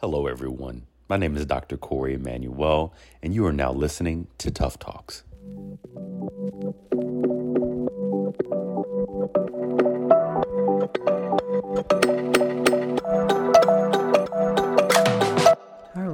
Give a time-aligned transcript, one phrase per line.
[0.00, 0.86] Hello, everyone.
[1.10, 1.76] My name is Dr.
[1.76, 5.24] Corey Emanuel, and you are now listening to Tough Talks.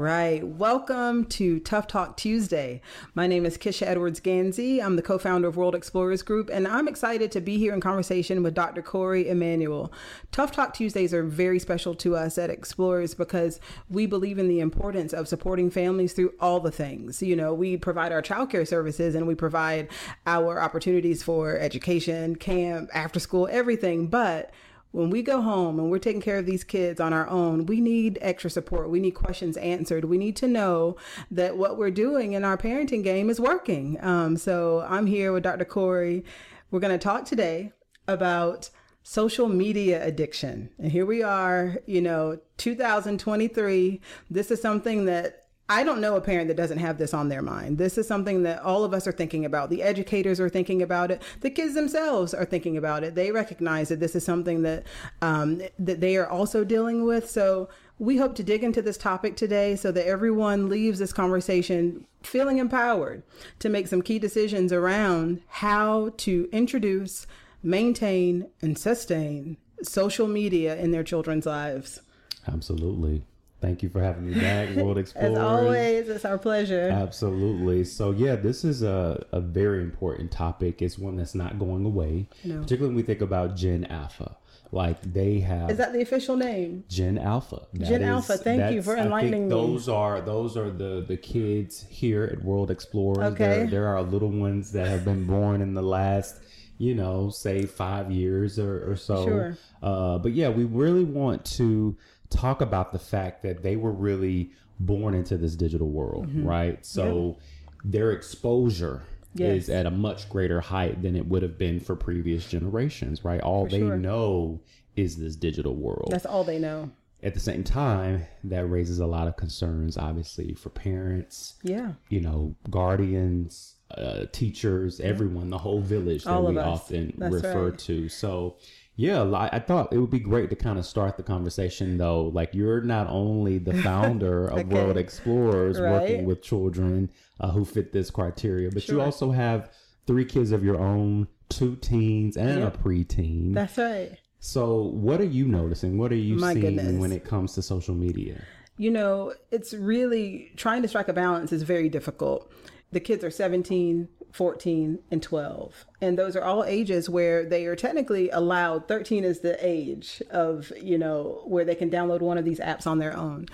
[0.07, 0.46] Right.
[0.46, 2.80] Welcome to Tough Talk Tuesday.
[3.16, 4.80] My name is Kisha Edwards Gandsy.
[4.80, 7.80] I'm the co founder of World Explorers Group, and I'm excited to be here in
[7.80, 8.82] conversation with Dr.
[8.82, 9.93] Corey Emanuel.
[10.30, 13.58] Tough Talk Tuesdays are very special to us at Explorers because
[13.90, 17.21] we believe in the importance of supporting families through all the things.
[17.21, 19.88] You know, we provide our childcare services and we provide
[20.25, 24.52] our opportunities for education, camp, after school, everything, but
[24.96, 27.82] when we go home and we're taking care of these kids on our own, we
[27.82, 28.89] need extra support.
[28.89, 30.07] We need questions answered.
[30.07, 30.96] We need to know
[31.31, 34.03] that what we're doing in our parenting game is working.
[34.03, 35.67] Um, so I'm here with Dr.
[35.67, 36.25] Corey.
[36.70, 37.72] We're going to talk today
[38.09, 38.70] about
[39.03, 40.70] social media addiction.
[40.78, 44.00] And here we are, you know, 2023.
[44.31, 47.42] This is something that I don't know a parent that doesn't have this on their
[47.42, 47.78] mind.
[47.78, 49.68] This is something that all of us are thinking about.
[49.68, 51.22] The educators are thinking about it.
[51.41, 53.16] The kids themselves are thinking about it.
[53.16, 54.84] They recognize that this is something that
[55.22, 57.28] um, that they are also dealing with.
[57.28, 57.68] So
[57.98, 62.58] we hope to dig into this topic today so that everyone leaves this conversation feeling
[62.58, 63.24] empowered
[63.58, 67.26] to make some key decisions around how to introduce,
[67.62, 72.00] maintain, and sustain social media in their children's lives.
[72.46, 73.24] Absolutely.
[73.60, 75.38] Thank you for having me back, World Explorers.
[75.38, 76.88] As always, it's our pleasure.
[76.90, 77.84] Absolutely.
[77.84, 80.82] So, yeah, this is a, a very important topic.
[80.82, 82.60] It's one that's not going away, no.
[82.60, 84.36] particularly when we think about Gen Alpha.
[84.72, 85.70] Like they have.
[85.70, 86.84] Is that the official name?
[86.88, 87.66] Gen Alpha.
[87.72, 88.36] That Gen is, Alpha.
[88.36, 89.48] Thank you for enlightening me.
[89.48, 93.32] Those are those are the the kids here at World Explorers.
[93.34, 93.58] Okay.
[93.58, 96.41] There, there are little ones that have been born in the last
[96.78, 99.24] you know, say five years or, or so.
[99.24, 99.58] Sure.
[99.82, 101.96] Uh, but yeah, we really want to
[102.30, 106.46] talk about the fact that they were really born into this digital world, mm-hmm.
[106.46, 106.84] right?
[106.84, 107.38] So
[107.84, 109.02] their exposure
[109.34, 109.64] yes.
[109.64, 113.41] is at a much greater height than it would have been for previous generations, right?
[113.41, 113.97] All for they sure.
[113.97, 114.60] know
[114.97, 116.09] is this digital world.
[116.10, 116.91] That's all they know.
[117.22, 121.54] At the same time, that raises a lot of concerns, obviously, for parents.
[121.62, 121.93] Yeah.
[122.08, 127.78] You know, guardians, uh, teachers, everyone, the whole village that we often That's refer right.
[127.81, 128.08] to.
[128.08, 128.56] So,
[128.96, 132.24] yeah, I thought it would be great to kind of start the conversation though.
[132.24, 134.74] Like you're not only the founder of okay.
[134.74, 135.92] World Explorers right.
[135.92, 138.96] working with children uh, who fit this criteria, but sure.
[138.96, 139.70] you also have
[140.06, 142.74] three kids of your own, two teens and yep.
[142.74, 143.52] a preteen.
[143.52, 144.18] That's right.
[144.38, 145.98] So, what are you noticing?
[145.98, 147.00] What are you My seeing goodness.
[147.00, 148.40] when it comes to social media?
[148.78, 152.50] You know, it's really trying to strike a balance is very difficult.
[152.92, 155.86] The kids are 17, 14, and 12.
[156.02, 158.86] And those are all ages where they are technically allowed.
[158.86, 162.86] 13 is the age of, you know, where they can download one of these apps
[162.86, 163.46] on their own.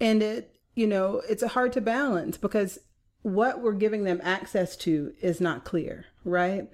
[0.00, 2.78] And it, you know, it's hard to balance because
[3.20, 6.70] what we're giving them access to is not clear, right?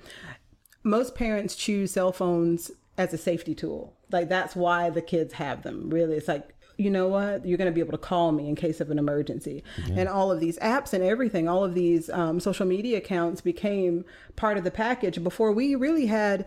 [0.85, 3.97] Most parents choose cell phones as a safety tool.
[4.13, 5.91] Like that's why the kids have them.
[5.91, 8.55] Really, it's like you know what, you're going to be able to call me in
[8.55, 9.65] case of an emergency.
[9.87, 10.01] Yeah.
[10.01, 14.05] And all of these apps and everything, all of these um, social media accounts became
[14.37, 16.45] part of the package before we really had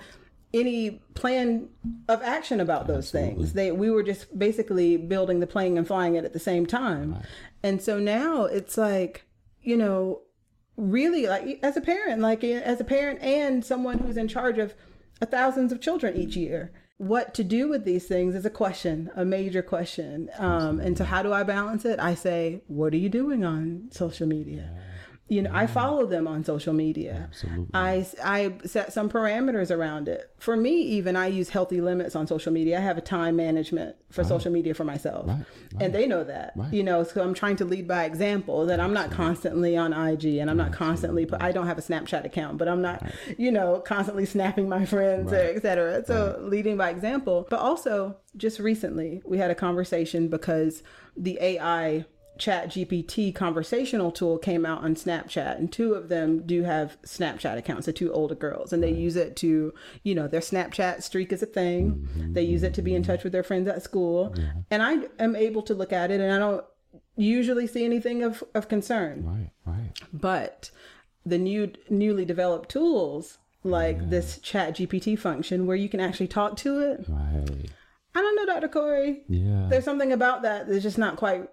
[0.53, 1.69] any plan
[2.07, 3.35] of action about those Absolutely.
[3.35, 3.53] things.
[3.53, 7.13] They we were just basically building the plane and flying it at the same time.
[7.13, 7.25] Right.
[7.61, 9.25] And so now it's like,
[9.61, 10.21] you know,
[10.75, 14.73] really like as a parent, like as a parent and someone who's in charge of
[15.23, 19.23] thousands of children each year what to do with these things is a question, a
[19.23, 20.29] major question.
[20.37, 21.97] Um, and so, how do I balance it?
[21.97, 24.69] I say, what are you doing on social media?
[25.29, 25.59] You know, yeah.
[25.59, 27.27] I follow them on social media.
[27.29, 27.67] Absolutely.
[27.73, 30.31] I, I set some parameters around it.
[30.39, 32.77] For me, even I use healthy limits on social media.
[32.77, 34.27] I have a time management for right.
[34.27, 35.27] social media for myself.
[35.27, 35.37] Right.
[35.37, 35.83] Right.
[35.83, 38.93] And they know that, you know, so I'm trying to lead by example that I'm
[38.93, 42.57] not constantly on IG and I'm not constantly, put, I don't have a Snapchat account,
[42.57, 43.05] but I'm not,
[43.37, 46.03] you know, constantly snapping my friends, et cetera.
[46.05, 50.81] So leading by example, but also just recently we had a conversation because
[51.15, 52.05] the AI
[52.39, 57.57] chat gpt conversational tool came out on snapchat and two of them do have snapchat
[57.57, 61.31] accounts the two older girls and they use it to you know their snapchat streak
[61.31, 61.91] is a thing.
[61.91, 62.33] Mm-hmm.
[62.33, 64.33] they use it to be in touch with their friends at school.
[64.35, 64.51] Yeah.
[64.71, 66.63] and i am able to look at it and i don't
[67.15, 69.25] usually see anything of, of concern.
[69.25, 69.91] Right right.
[70.13, 70.71] But
[71.25, 74.05] the new newly developed tools like yeah.
[74.07, 77.05] this chat gpt function where you can actually talk to it.
[77.07, 77.69] Right.
[78.15, 79.23] I don't know dr corey.
[79.27, 79.67] Yeah.
[79.69, 81.49] There's something about that that's just not quite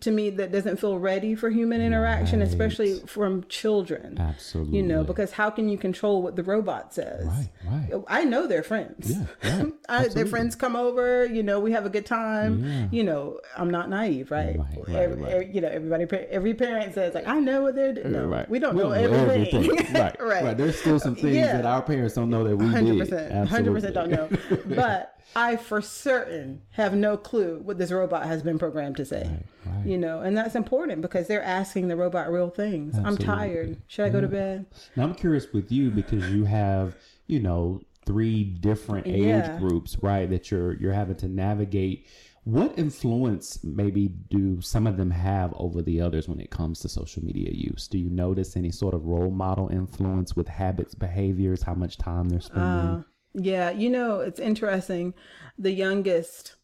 [0.00, 2.48] to me that doesn't feel ready for human interaction, right.
[2.48, 4.18] especially from children.
[4.18, 4.76] Absolutely.
[4.76, 7.24] You know, because how can you control what the robot says?
[7.24, 8.04] Right, right.
[8.08, 9.12] I know their friends.
[9.12, 9.26] Yeah,
[9.62, 9.72] right.
[9.88, 12.64] I, their friends come over, you know, we have a good time.
[12.64, 12.88] Yeah.
[12.90, 14.58] You know, I'm not naive, right?
[14.58, 15.24] right, every.
[15.24, 18.12] Every, you know, everybody, every parent says like, I know what they're doing.
[18.12, 18.48] No, right.
[18.50, 19.62] we don't we know don't everything.
[19.62, 19.94] Know everything.
[20.00, 20.44] right, right.
[20.44, 20.56] right.
[20.56, 21.52] There's still some things yeah.
[21.58, 23.30] that our parents don't know that we 100%, did.
[23.30, 24.28] 100% don't know.
[24.74, 29.24] But I for certain have no clue what this robot has been programmed to say.
[29.24, 29.86] Right, right.
[29.86, 32.96] You know, and that's important because they're asking the robot real things.
[32.96, 33.26] Absolutely.
[33.26, 33.82] I'm tired.
[33.86, 34.66] Should I go to bed?
[34.94, 36.96] Now I'm curious with you because you have,
[37.26, 39.58] you know, three different age yeah.
[39.58, 40.30] groups, right?
[40.30, 42.06] That you're you're having to navigate.
[42.44, 46.88] What influence maybe do some of them have over the others when it comes to
[46.88, 47.88] social media use?
[47.88, 52.28] Do you notice any sort of role model influence with habits, behaviors, how much time
[52.28, 52.70] they're spending?
[52.70, 53.02] Uh,
[53.36, 55.12] yeah, you know, it's interesting.
[55.58, 56.54] The youngest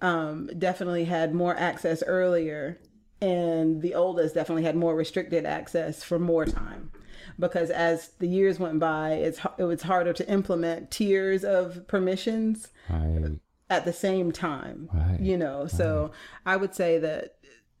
[0.00, 2.80] um, definitely had more access earlier,
[3.20, 6.92] and the oldest definitely had more restricted access for more time.
[7.38, 12.68] Because as the years went by, it's it was harder to implement tiers of permissions
[12.88, 13.38] right.
[13.68, 14.88] at the same time.
[14.92, 15.18] Right.
[15.20, 16.12] You know, so right.
[16.54, 17.36] I would say that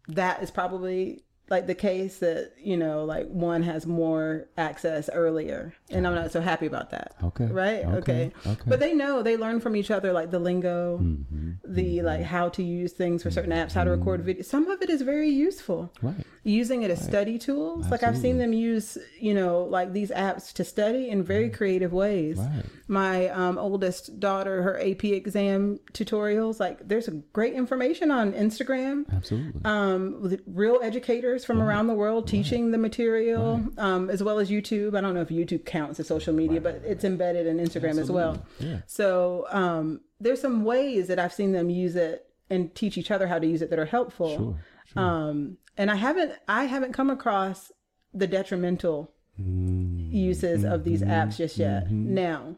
[0.08, 5.74] that is probably like the case that you know like one has more access earlier
[5.90, 8.32] and i'm not so happy about that okay right okay, okay.
[8.46, 8.62] okay.
[8.66, 11.52] but they know they learn from each other like the lingo mm-hmm.
[11.62, 12.06] the mm-hmm.
[12.06, 14.28] like how to use things for certain apps how to record mm-hmm.
[14.28, 17.08] video some of it is very useful right using it as right.
[17.08, 17.90] study tools Absolutely.
[17.90, 21.54] like i've seen them use you know like these apps to study in very right.
[21.54, 22.64] creative ways right.
[22.88, 29.60] my um, oldest daughter her ap exam tutorials like there's great information on instagram Absolutely.
[29.64, 34.50] um with real educators from around the world teaching the material, um, as well as
[34.50, 34.96] YouTube.
[34.96, 38.00] I don't know if YouTube counts as social media, but it's embedded in Instagram Absolutely.
[38.00, 38.46] as well.
[38.58, 38.78] Yeah.
[38.86, 43.26] So um, there's some ways that I've seen them use it and teach each other
[43.26, 44.36] how to use it that are helpful.
[44.36, 45.02] Sure, sure.
[45.02, 47.72] Um, and I haven't I haven't come across
[48.14, 50.14] the detrimental mm-hmm.
[50.14, 51.86] uses of these apps just yet.
[51.86, 52.14] Mm-hmm.
[52.14, 52.56] Now,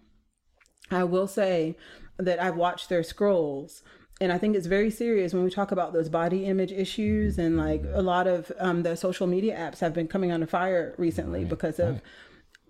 [0.91, 1.77] I will say
[2.19, 3.83] that I've watched their scrolls
[4.21, 7.57] and I think it's very serious when we talk about those body image issues and
[7.57, 11.41] like a lot of um, the social media apps have been coming under fire recently
[11.41, 12.03] right, because of right.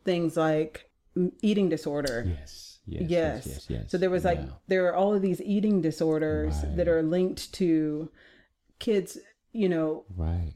[0.05, 0.91] things like
[1.43, 2.25] eating disorder.
[2.26, 2.70] Yes.
[2.87, 3.11] Yes, yes.
[3.11, 3.91] yes, yes, yes.
[3.91, 4.50] So there was like yeah.
[4.69, 6.76] there are all of these eating disorders right.
[6.76, 8.11] that are linked to
[8.79, 9.17] kids,
[9.54, 10.52] you know, right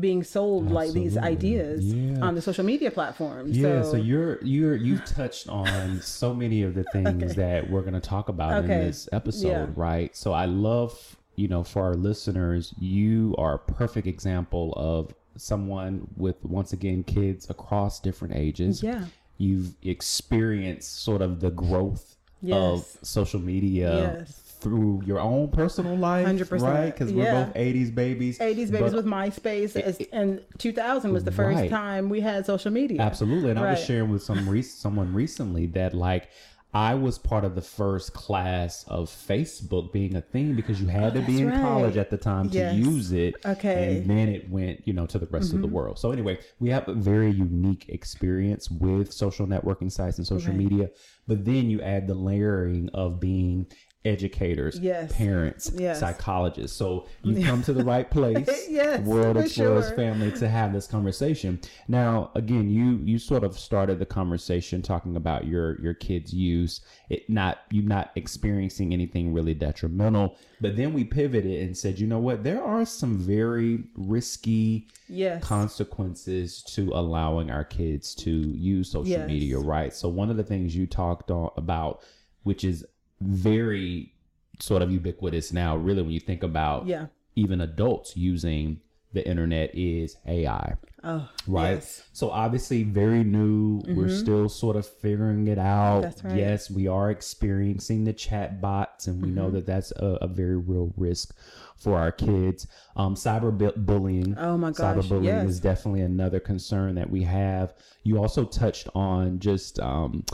[0.00, 0.86] being sold Absolutely.
[0.86, 2.20] like these ideas yeah.
[2.20, 3.56] on the social media platforms.
[3.56, 7.32] Yeah, so, so you're you're you've touched on so many of the things okay.
[7.34, 8.74] that we're going to talk about okay.
[8.74, 9.66] in this episode, yeah.
[9.76, 10.14] right?
[10.14, 16.06] So I love, you know, for our listeners, you are a perfect example of someone
[16.16, 18.82] with once again kids across different ages.
[18.82, 19.06] Yeah.
[19.38, 22.56] You've experienced sort of the growth yes.
[22.56, 26.86] of social media yes through your own personal life, 100%, right?
[26.86, 27.44] Because we're yeah.
[27.44, 28.38] both '80s babies.
[28.38, 31.70] '80s babies with MySpace, it, and 2000 was the first right.
[31.70, 33.00] time we had social media.
[33.00, 33.68] Absolutely, and right.
[33.68, 36.28] I was sharing with some re- someone recently that like
[36.74, 41.16] I was part of the first class of Facebook being a thing because you had
[41.16, 41.60] oh, to be in right.
[41.62, 42.74] college at the time yes.
[42.74, 43.36] to use it.
[43.46, 43.96] Okay.
[43.96, 45.56] And then it went, you know, to the rest mm-hmm.
[45.56, 45.76] of the mm-hmm.
[45.76, 45.98] world.
[45.98, 50.58] So anyway, we have a very unique experience with social networking sites and social right.
[50.58, 50.90] media.
[51.26, 53.66] But then you add the layering of being
[54.08, 55.12] educators, yes.
[55.12, 56.00] parents, yes.
[56.00, 56.76] psychologists.
[56.76, 59.96] So you come to the right place, yes, World Explorers sure.
[59.96, 61.60] family, to have this conversation.
[61.86, 66.80] Now, again, you you sort of started the conversation talking about your your kids' use,
[67.10, 70.36] it not you not experiencing anything really detrimental.
[70.60, 72.42] But then we pivoted and said, you know what?
[72.42, 75.42] There are some very risky yes.
[75.44, 79.28] consequences to allowing our kids to use social yes.
[79.28, 79.94] media, right?
[79.94, 82.02] So one of the things you talked about,
[82.42, 82.84] which is
[83.20, 84.14] very
[84.60, 87.06] sort of ubiquitous now, really, when you think about yeah.
[87.36, 88.80] even adults using
[89.12, 90.74] the internet is AI.
[91.04, 91.74] Oh, right.
[91.74, 92.02] Yes.
[92.12, 93.80] So obviously very new.
[93.80, 93.96] Mm-hmm.
[93.96, 96.02] We're still sort of figuring it out.
[96.02, 96.36] That's right.
[96.36, 99.36] Yes, we are experiencing the chat bots and we mm-hmm.
[99.36, 101.36] know that that's a, a, very real risk
[101.76, 102.66] for our kids.
[102.96, 104.34] Um, cyberbullying.
[104.38, 104.96] Oh my gosh.
[104.96, 105.48] Cyberbullying yes.
[105.48, 107.74] is definitely another concern that we have.
[108.02, 110.24] You also touched on just, um,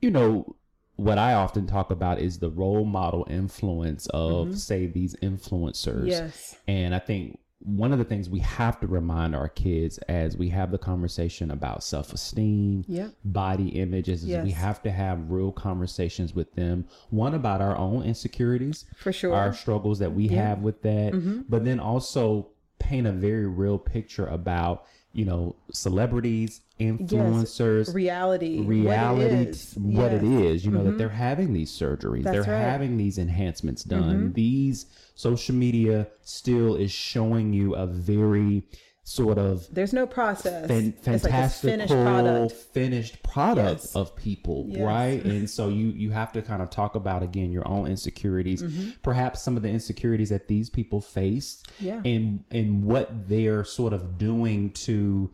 [0.00, 0.56] you know,
[0.96, 4.54] what I often talk about is the role model influence of, mm-hmm.
[4.54, 6.08] say, these influencers.
[6.08, 6.56] Yes.
[6.68, 10.50] And I think one of the things we have to remind our kids as we
[10.50, 13.12] have the conversation about self esteem, yep.
[13.24, 14.44] body images, is yes.
[14.44, 16.86] we have to have real conversations with them.
[17.10, 21.42] One about our own insecurities, for sure, our struggles that we have with that, mm-hmm.
[21.48, 24.84] but then also paint a very real picture about
[25.14, 27.94] you know celebrities influencers yes.
[27.94, 30.22] reality reality what it is, what yes.
[30.22, 30.90] it is you know mm-hmm.
[30.90, 32.60] that they're having these surgeries That's they're right.
[32.60, 34.32] having these enhancements done mm-hmm.
[34.32, 38.64] these social media still is showing you a very
[39.06, 43.94] sort of there's no process fan, fantastical like finished product, finished product yes.
[43.94, 44.80] of people yes.
[44.80, 48.62] right and so you you have to kind of talk about again your own insecurities
[48.62, 48.90] mm-hmm.
[49.02, 52.00] perhaps some of the insecurities that these people face yeah.
[52.06, 55.30] and and what they're sort of doing to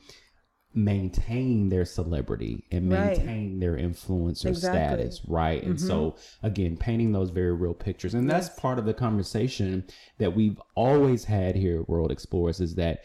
[0.75, 3.61] maintain their celebrity and maintain right.
[3.61, 4.81] their influencer exactly.
[4.81, 5.71] status right mm-hmm.
[5.71, 8.49] and so again painting those very real pictures and yes.
[8.49, 9.85] that's part of the conversation
[10.19, 13.05] that we've always had here at world explorers is that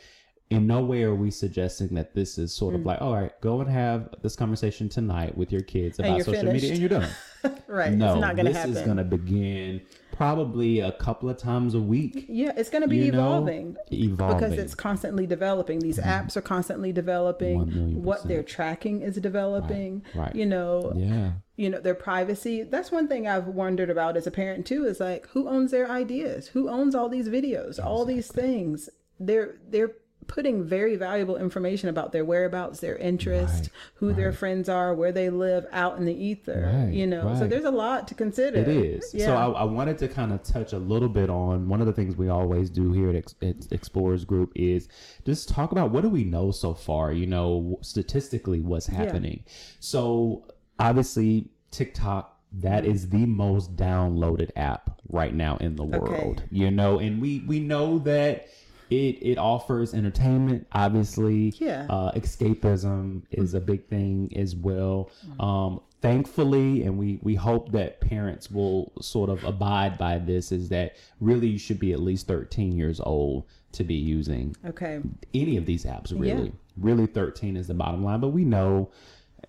[0.55, 2.85] in no way are we suggesting that this is sort of mm.
[2.85, 6.53] like, all right, go and have this conversation tonight with your kids about social finished.
[6.53, 7.09] media and you're done.
[7.67, 7.93] right.
[7.93, 8.75] No, it's not gonna this happen.
[8.75, 9.81] is going to begin
[10.11, 12.25] probably a couple of times a week.
[12.29, 13.73] Yeah, it's going to be evolving.
[13.73, 14.37] Know, evolving.
[14.37, 15.79] Because it's constantly developing.
[15.79, 16.03] These mm.
[16.03, 18.03] apps are constantly developing.
[18.03, 20.03] What they're tracking is developing.
[20.13, 20.35] Right, right.
[20.35, 21.31] You know, yeah.
[21.57, 22.63] You know, their privacy.
[22.63, 25.89] That's one thing I've wondered about as a parent too is like who owns their
[25.89, 26.47] ideas?
[26.49, 27.67] Who owns all these videos?
[27.69, 27.91] Exactly.
[27.91, 28.89] All these things.
[29.19, 29.93] They're they're
[30.27, 34.15] putting very valuable information about their whereabouts, their interest, right, who right.
[34.15, 36.71] their friends are, where they live out in the ether.
[36.73, 38.59] Right, you know, so there's a lot to consider.
[38.59, 39.13] It is.
[39.13, 39.25] Yeah.
[39.27, 41.93] So I, I, wanted to kind of touch a little bit on one of the
[41.93, 44.87] things we always do here at, Ex- at Explorers Group is
[45.25, 47.11] just talk about what do we know so far.
[47.11, 49.43] You know, statistically, what's happening.
[49.45, 49.53] Yeah.
[49.79, 50.45] So
[50.79, 56.47] obviously, TikTok that is the most downloaded app right now in the world okay.
[56.51, 58.47] you know and we we know that
[58.95, 61.53] it it offers entertainment obviously.
[61.57, 61.87] Yeah.
[61.89, 65.11] Uh, escapism is a big thing as well.
[65.25, 65.41] Mm-hmm.
[65.41, 70.69] um, thankfully and we we hope that parents will sort of abide by this is
[70.69, 75.01] that really you should be at least 13 years old to be using okay.
[75.33, 76.51] any of these apps really yeah.
[76.77, 77.07] really.
[77.07, 78.91] 13 is the bottom line but we know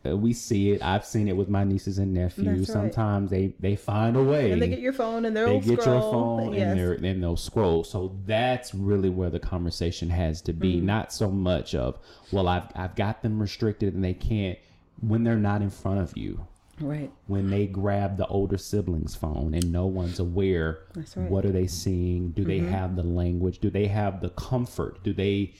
[0.04, 0.82] uh, we see it.
[0.82, 2.68] I've seen it with my nieces and nephews.
[2.68, 2.68] Right.
[2.68, 4.50] Sometimes they they find a way.
[4.50, 6.00] And they get your phone and they get scroll.
[6.00, 6.76] your phone yes.
[6.76, 7.84] and they and they'll scroll.
[7.84, 10.80] So that's really where the conversation has to be.
[10.80, 10.84] Mm.
[10.84, 11.98] Not so much of
[12.32, 14.58] well, I've I've got them restricted and they can't
[15.00, 16.46] when they're not in front of you.
[16.80, 17.10] Right.
[17.26, 21.16] When they grab the older sibling's phone and no one's aware, right.
[21.16, 22.32] what are they seeing?
[22.32, 22.50] Do mm-hmm.
[22.66, 23.60] they have the language?
[23.60, 25.02] Do they have the comfort?
[25.02, 25.54] Do they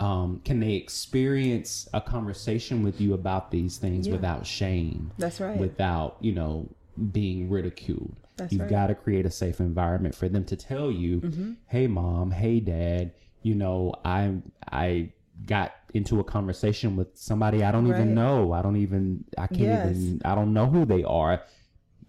[0.00, 4.12] um, can they experience a conversation with you about these things yeah.
[4.12, 5.10] without shame?
[5.18, 5.58] That's right.
[5.58, 6.68] Without, you know,
[7.12, 8.14] being ridiculed.
[8.36, 8.70] That's You've right.
[8.70, 11.52] got to create a safe environment for them to tell you, mm-hmm.
[11.66, 12.30] "Hey, mom.
[12.30, 13.12] Hey, dad.
[13.42, 14.34] You know, I
[14.70, 15.12] I
[15.46, 18.00] got into a conversation with somebody I don't right.
[18.00, 18.52] even know.
[18.52, 19.96] I don't even I can't yes.
[19.96, 21.42] even I don't know who they are.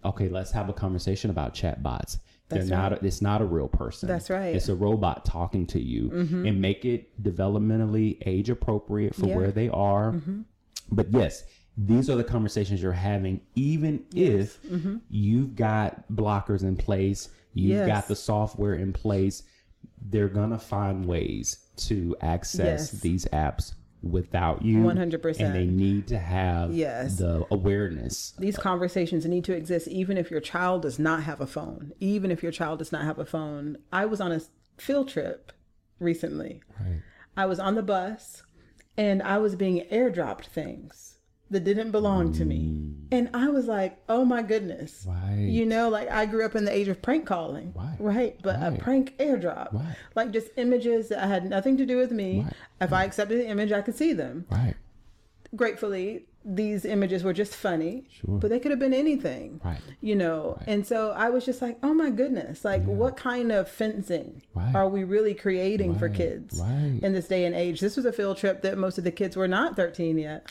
[0.04, 2.18] Okay, let's have a conversation about chatbots.
[2.50, 2.90] That's They're right.
[2.90, 3.02] not.
[3.04, 4.08] It's not a real person.
[4.08, 4.54] That's right.
[4.54, 6.46] It's a robot talking to you, mm-hmm.
[6.46, 9.36] and make it developmentally age appropriate for yeah.
[9.36, 10.12] where they are.
[10.12, 10.40] Mm-hmm.
[10.90, 11.44] But yes,
[11.78, 14.34] these are the conversations you're having, even yes.
[14.34, 14.96] if mm-hmm.
[15.08, 17.86] you've got blockers in place, you've yes.
[17.86, 19.44] got the software in place.
[20.02, 23.00] They're gonna find ways to access yes.
[23.00, 27.18] these apps without you 100% and they need to have yes.
[27.18, 28.32] the awareness.
[28.38, 31.92] These conversations need to exist even if your child does not have a phone.
[32.00, 33.76] Even if your child does not have a phone.
[33.92, 34.40] I was on a
[34.78, 35.52] field trip
[35.98, 36.62] recently.
[36.80, 37.02] Right.
[37.36, 38.42] i was on the bus
[38.96, 41.09] and i was being airdropped things
[41.50, 42.76] that didn't belong to me.
[42.76, 42.94] Mm.
[43.12, 45.04] And I was like, oh my goodness.
[45.08, 45.36] Right.
[45.40, 47.74] You know, like I grew up in the age of prank calling.
[47.76, 47.96] Right.
[47.98, 48.36] Right.
[48.42, 48.72] But right.
[48.72, 49.72] a prank airdrop.
[49.72, 49.96] Right.
[50.14, 52.42] Like just images that had nothing to do with me.
[52.42, 52.52] Right.
[52.82, 52.92] If.
[52.92, 54.46] I accepted the image, I could see them.
[54.48, 54.74] Right.
[55.56, 58.38] Gratefully, these images were just funny, sure.
[58.38, 59.60] but they could have been anything.
[59.64, 59.80] Right.
[60.00, 60.68] You know, right.
[60.68, 62.88] and so I was just like, oh my goodness, like yeah.
[62.88, 64.74] what kind of fencing right.
[64.74, 67.80] are we really creating for kids in this day and age?
[67.80, 70.50] This was a field trip that most of the kids were not 13 yet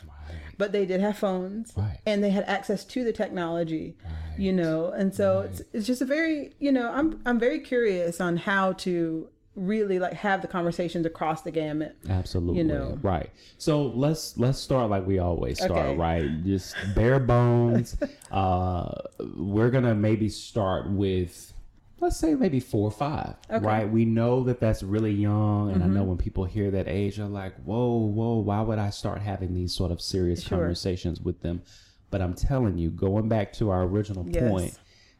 [0.60, 1.98] but they did have phones right.
[2.04, 4.38] and they had access to the technology right.
[4.38, 5.46] you know and so right.
[5.46, 9.26] it's, it's just a very you know i'm i'm very curious on how to
[9.56, 14.58] really like have the conversations across the gamut absolutely you know right so let's let's
[14.58, 15.96] start like we always start okay.
[15.96, 17.96] right just bare bones
[18.30, 18.92] uh
[19.36, 21.54] we're gonna maybe start with
[22.00, 23.64] let's say maybe four or five, okay.
[23.64, 23.90] right?
[23.90, 25.90] We know that that's really young, and mm-hmm.
[25.90, 26.08] I know mm-hmm.
[26.08, 29.74] when people hear that age, they're like, "Whoa, whoa, why would I start having these
[29.74, 30.58] sort of serious sure.
[30.58, 31.62] conversations with them?"
[32.10, 34.50] But I'm telling you, going back to our original yes.
[34.50, 34.78] point,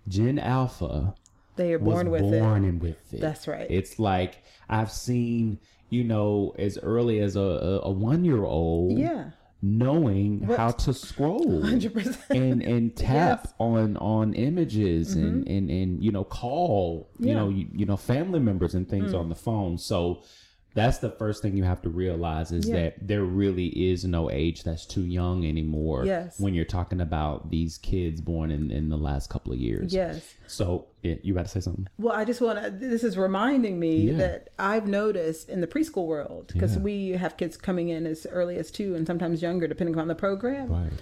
[0.08, 1.14] Gen Alpha,
[1.56, 2.68] they are born with born it.
[2.68, 3.20] And with it.
[3.20, 3.66] That's right.
[3.70, 5.60] It's like I've seen,
[5.90, 9.30] you know, as early as a, a, a one year old, yeah
[9.62, 10.58] knowing what?
[10.58, 12.16] how to scroll 100%.
[12.30, 13.54] and and tap yes.
[13.58, 15.26] on on images mm-hmm.
[15.26, 17.28] and and and you know call yeah.
[17.28, 19.18] you know you, you, know family members and things mm.
[19.20, 20.22] on the phone so
[20.74, 22.76] that's the first thing you have to realize is yeah.
[22.76, 26.04] that there really is no age that's too young anymore.
[26.04, 26.38] Yes.
[26.38, 29.92] When you're talking about these kids born in, in the last couple of years.
[29.92, 30.34] Yes.
[30.46, 31.88] So it, you about to say something?
[31.98, 34.16] Well, I just want to, this is reminding me yeah.
[34.18, 36.82] that I've noticed in the preschool world, because yeah.
[36.82, 40.14] we have kids coming in as early as two and sometimes younger, depending on the
[40.14, 40.68] program.
[40.68, 40.92] Right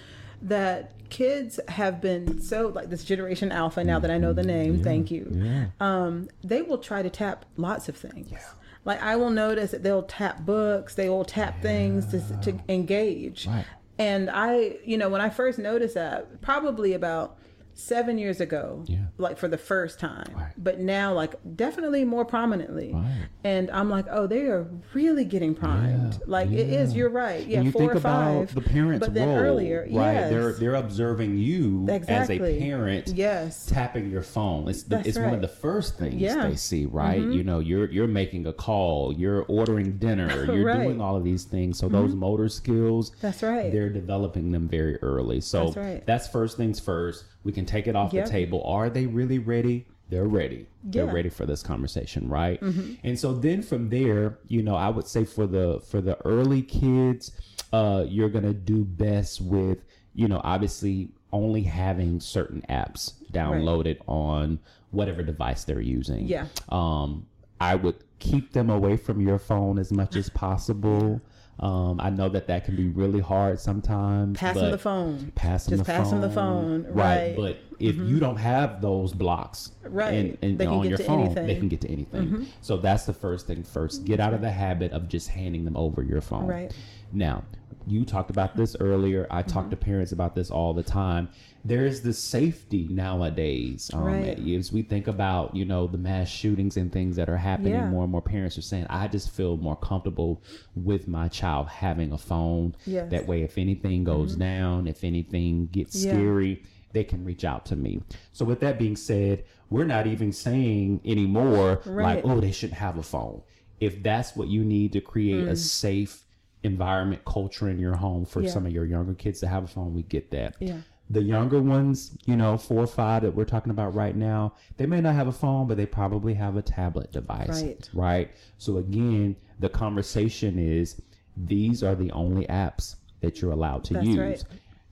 [0.41, 4.77] that kids have been so like this generation alpha now that i know the name
[4.77, 5.67] yeah, thank you yeah.
[5.81, 8.39] um, they will try to tap lots of things yeah.
[8.85, 11.63] Like I will notice that they'll tap books, they will tap yeah.
[11.63, 13.47] things to, to engage.
[13.47, 13.65] Right.
[13.99, 17.37] And I, you know, when I first noticed that, probably about
[17.79, 18.99] seven years ago, yeah.
[19.19, 20.53] like for the first time, right.
[20.59, 22.93] but now like definitely more prominently.
[22.93, 23.29] Right.
[23.45, 26.15] And I'm like, oh, they are really getting primed.
[26.15, 26.19] Yeah.
[26.27, 26.59] Like yeah.
[26.59, 26.95] it is.
[26.95, 27.47] You're right.
[27.47, 28.55] Yeah, you four think or five.
[28.55, 30.13] the parents' but then role, earlier, right?
[30.13, 30.31] Yes.
[30.31, 32.41] They're they're observing you exactly.
[32.41, 33.09] as a parent.
[33.15, 33.67] Yes.
[33.67, 34.69] Tapping your phone.
[34.69, 35.27] It's the, it's right.
[35.27, 37.21] one of the first things they see, right?
[37.21, 37.33] Mm-hmm.
[37.33, 41.45] You know, you're you're making a call, you're ordering dinner, you're doing all of these
[41.45, 41.79] things.
[41.79, 41.97] So mm-hmm.
[41.97, 43.71] those motor skills, That's right.
[43.71, 45.41] They're developing them very early.
[45.41, 46.07] So that's, right.
[46.07, 48.27] that's first things first we can take it off yep.
[48.27, 48.63] the table.
[48.67, 49.87] Are they really ready?
[50.11, 50.67] They're ready.
[50.85, 51.05] Yeah.
[51.07, 52.61] They're ready for this conversation, right?
[52.61, 52.97] Mm-hmm.
[53.03, 56.61] And so then from there, you know, I would say for the for the early
[56.61, 57.33] kids,
[57.73, 59.79] uh, you're gonna do best with,
[60.15, 64.09] you know, obviously only having certain apps downloaded right.
[64.09, 64.59] on
[64.91, 66.27] whatever device they're using.
[66.27, 66.49] Yeah.
[66.69, 67.27] Um,
[67.63, 71.23] I would keep them away from your phone as much as possible.
[71.61, 74.39] Um, I know that that can be really hard sometimes.
[74.39, 75.33] Pass them the phone.
[75.35, 76.21] Pass them Just the pass phone.
[76.21, 76.85] the phone.
[76.85, 76.95] Right.
[76.95, 77.37] right.
[77.37, 78.09] But if mm-hmm.
[78.09, 80.15] you don't have those blocks right.
[80.15, 81.47] and, and on your phone, anything.
[81.47, 82.27] they can get to anything.
[82.27, 82.45] Mm-hmm.
[82.61, 84.05] So that's the first thing first.
[84.05, 86.47] Get out of the habit of just handing them over your phone.
[86.47, 86.73] Right.
[87.13, 87.45] Now,
[87.87, 89.27] you talked about this earlier.
[89.31, 89.51] I mm-hmm.
[89.51, 91.29] talk to parents about this all the time
[91.65, 93.91] there's the safety nowadays.
[93.93, 94.39] Um, right.
[94.39, 97.89] As we think about, you know, the mass shootings and things that are happening, yeah.
[97.89, 100.43] more and more parents are saying, I just feel more comfortable
[100.75, 102.75] with my child having a phone.
[102.87, 103.11] Yes.
[103.11, 104.41] That way, if anything goes mm-hmm.
[104.41, 106.13] down, if anything gets yeah.
[106.13, 106.63] scary,
[106.93, 108.01] they can reach out to me.
[108.33, 112.17] So, with that being said, we're not even saying anymore, right.
[112.17, 113.43] like, oh, they shouldn't have a phone.
[113.81, 115.51] If that's what you need to create mm.
[115.51, 116.25] a safe
[116.63, 118.51] environment, culture in your home for yeah.
[118.51, 120.57] some of your younger kids to have a phone, we get that.
[120.61, 120.79] Yeah
[121.11, 124.87] the younger ones, you know, four or five that we're talking about right now, they
[124.87, 127.63] may not have a phone, but they probably have a tablet device.
[127.63, 127.91] Right.
[127.95, 128.31] Right.
[128.59, 131.01] So again, the conversation is
[131.37, 134.19] these are the only apps that you're allowed to That's use.
[134.19, 134.45] Right.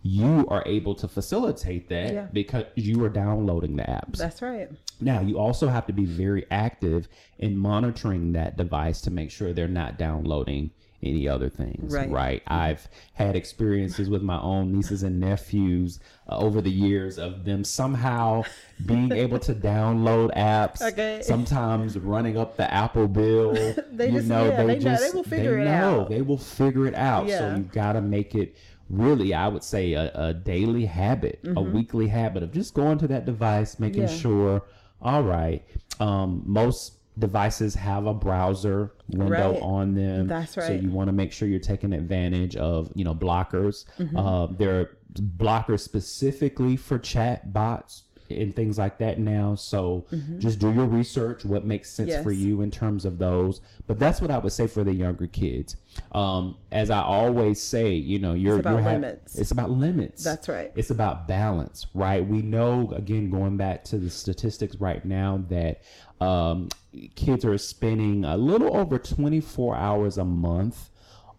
[0.02, 2.26] You are able to facilitate that yeah.
[2.32, 4.18] because you are downloading the apps.
[4.18, 4.70] That's right.
[5.00, 9.52] Now, you also have to be very active in monitoring that device to make sure
[9.52, 10.70] they're not downloading
[11.08, 11.92] any other things.
[11.92, 12.10] Right.
[12.10, 12.42] Right.
[12.46, 17.64] I've had experiences with my own nieces and nephews uh, over the years of them
[17.64, 18.42] somehow
[18.84, 20.82] being able to download apps.
[20.96, 21.20] Okay.
[21.22, 23.52] Sometimes running up the Apple bill.
[23.92, 26.00] they you just, know, yeah, they, they, just, know, they will figure they it know,
[26.00, 26.08] out.
[26.08, 27.26] They will figure it out.
[27.26, 27.38] Yeah.
[27.38, 28.56] So you got to make it
[28.88, 31.56] really, I would say, a, a daily habit, mm-hmm.
[31.56, 34.16] a weekly habit of just going to that device, making yeah.
[34.16, 34.62] sure,
[35.00, 35.64] all right,
[36.00, 39.62] um, most devices have a browser window right.
[39.62, 40.26] on them.
[40.26, 40.66] That's right.
[40.66, 43.86] So you want to make sure you're taking advantage of, you know, blockers.
[43.98, 44.16] Mm-hmm.
[44.16, 49.54] Uh, there are blockers specifically for chat bots and things like that now.
[49.54, 50.38] So mm-hmm.
[50.38, 52.22] just do your research, what makes sense yes.
[52.22, 53.60] for you in terms of those.
[53.86, 55.76] But that's what I would say for the younger kids.
[56.12, 59.34] Um, as I always say, you know, you're, it's about you're limits.
[59.34, 60.24] Ha- it's about limits.
[60.24, 60.72] That's right.
[60.74, 62.26] It's about balance, right?
[62.26, 65.82] We know, again, going back to the statistics right now, that
[66.20, 66.68] um,
[67.14, 70.90] kids are spending a little over 24 hours a month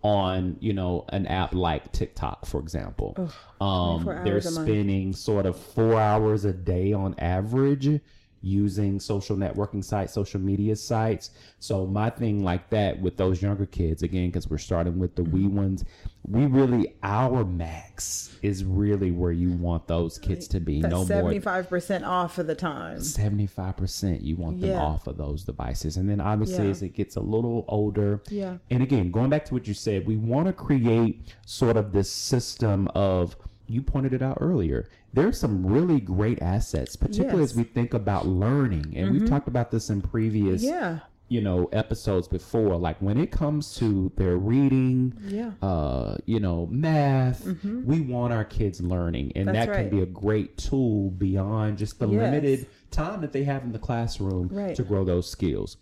[0.03, 3.15] on you know an app like TikTok, for example.
[3.17, 3.31] Ugh,
[3.61, 7.99] um, they're spending sort of four hours a day on average
[8.47, 11.31] using social networking sites, social media sites.
[11.59, 15.23] So my thing like that with those younger kids, again, because we're starting with the
[15.23, 15.57] wee mm-hmm.
[15.57, 15.85] ones,
[16.29, 20.81] we really our max is really where you want those kids to be.
[20.81, 23.01] That's no 75 percent off of the time.
[23.01, 24.81] Seventy five percent you want them yeah.
[24.81, 26.71] off of those devices, and then obviously yeah.
[26.71, 28.57] as it gets a little older, yeah.
[28.69, 32.11] And again, going back to what you said, we want to create sort of this
[32.11, 33.35] system of
[33.67, 34.89] you pointed it out earlier.
[35.13, 37.51] There's some really great assets, particularly yes.
[37.51, 38.93] as we think about learning.
[38.95, 39.11] And mm-hmm.
[39.19, 40.99] we've talked about this in previous yeah.
[41.27, 42.77] you know, episodes before.
[42.77, 45.51] Like when it comes to their reading, yeah.
[45.61, 47.85] uh, you know, math, mm-hmm.
[47.85, 49.33] we want our kids learning.
[49.35, 49.89] And That's that right.
[49.89, 52.21] can be a great tool beyond just the yes.
[52.21, 54.75] limited time that they have in the classroom right.
[54.75, 55.77] to grow those skills.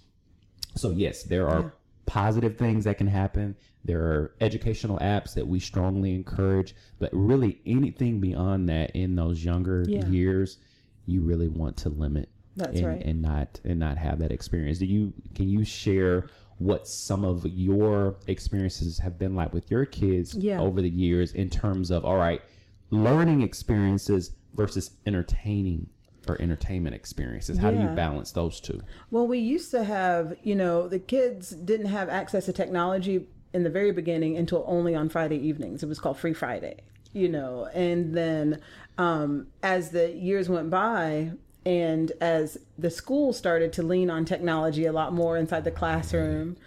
[0.76, 1.70] So yes, there are yeah.
[2.06, 3.56] positive things that can happen.
[3.86, 9.46] There are educational apps that we strongly encourage, but really anything beyond that in those
[9.46, 10.06] younger yeah.
[10.08, 10.58] years,
[11.06, 13.02] you really want to limit That's and, right.
[13.04, 14.80] and not and not have that experience.
[14.80, 19.86] Do you can you share what some of your experiences have been like with your
[19.86, 20.60] kids yeah.
[20.60, 22.42] over the years in terms of all right,
[22.90, 25.88] learning experiences versus entertaining
[26.28, 27.58] or entertainment experiences.
[27.58, 27.84] How yeah.
[27.84, 28.82] do you balance those two?
[29.12, 33.64] Well, we used to have, you know, the kids didn't have access to technology in
[33.64, 35.82] the very beginning until only on Friday evenings.
[35.82, 36.82] It was called Free Friday,
[37.14, 38.62] you know, and then
[38.98, 41.32] um, as the years went by,
[41.66, 46.58] and as the school started to lean on technology a lot more inside the classroom,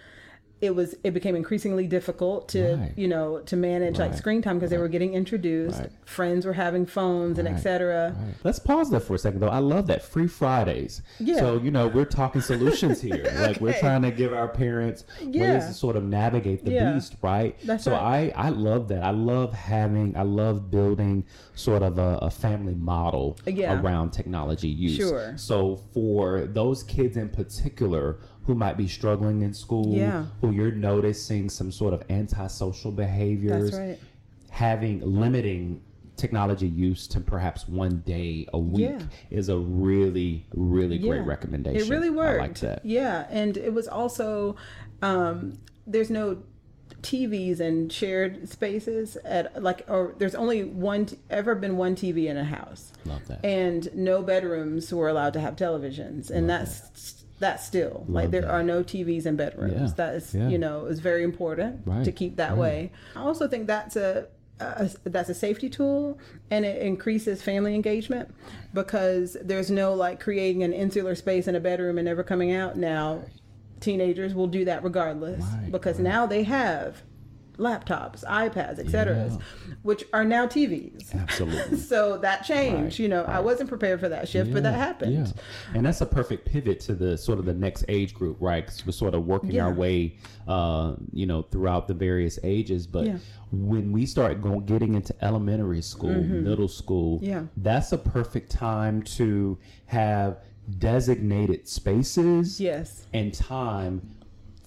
[0.61, 2.93] it was it became increasingly difficult to right.
[2.97, 4.09] you know to manage right.
[4.09, 4.77] like screen time because right.
[4.77, 9.17] they were getting introduced friends were having phones and etc let's pause there for a
[9.17, 11.37] second though i love that free fridays yeah.
[11.37, 13.39] so you know we're talking solutions here okay.
[13.47, 15.53] like we're trying to give our parents yeah.
[15.53, 16.93] ways to sort of navigate the yeah.
[16.93, 21.83] beast right That's so i i love that i love having i love building sort
[21.83, 23.79] of a, a family model yeah.
[23.79, 29.53] around technology use sure so for those kids in particular who might be struggling in
[29.53, 30.25] school, yeah.
[30.41, 33.99] who you're noticing some sort of antisocial behaviors, right.
[34.49, 35.79] having limiting
[36.15, 39.01] technology use to perhaps one day a week yeah.
[39.29, 41.09] is a really, really yeah.
[41.09, 41.79] great recommendation.
[41.79, 42.39] It really worked.
[42.39, 42.83] I like that.
[42.83, 44.55] Yeah, and it was also
[45.03, 46.41] um, there's no
[47.03, 52.35] TVs and shared spaces at like or there's only one ever been one TV in
[52.35, 52.93] a house.
[53.05, 53.45] Love that.
[53.45, 58.09] And no bedrooms were allowed to have televisions, and Love that's that that still Love
[58.09, 58.49] like there that.
[58.51, 59.95] are no tvs in bedrooms yeah.
[59.95, 60.47] that is yeah.
[60.49, 62.03] you know is very important right.
[62.03, 62.57] to keep that right.
[62.57, 64.27] way i also think that's a,
[64.59, 66.19] a, that's a safety tool
[66.51, 68.33] and it increases family engagement
[68.73, 72.77] because there's no like creating an insular space in a bedroom and never coming out
[72.77, 73.23] now
[73.79, 75.71] teenagers will do that regardless right.
[75.71, 77.01] because now they have
[77.59, 79.37] laptops, iPads, etc., yeah.
[79.83, 81.13] which are now TVs.
[81.13, 81.77] Absolutely.
[81.91, 82.83] so that changed.
[82.83, 82.99] Right.
[82.99, 83.35] You know, right.
[83.35, 84.53] I wasn't prepared for that shift, yeah.
[84.53, 85.13] but that happened.
[85.13, 85.41] Yeah.
[85.75, 88.65] And that's a perfect pivot to the sort of the next age group, right?
[88.65, 90.15] Because we're sort of working our way,
[90.47, 92.87] uh, you know, throughout the various ages.
[92.87, 93.07] But
[93.51, 96.43] when we start going getting into elementary school, mm-hmm.
[96.43, 97.43] middle school, yeah.
[97.57, 100.37] that's a perfect time to have
[100.77, 104.07] designated spaces yes and time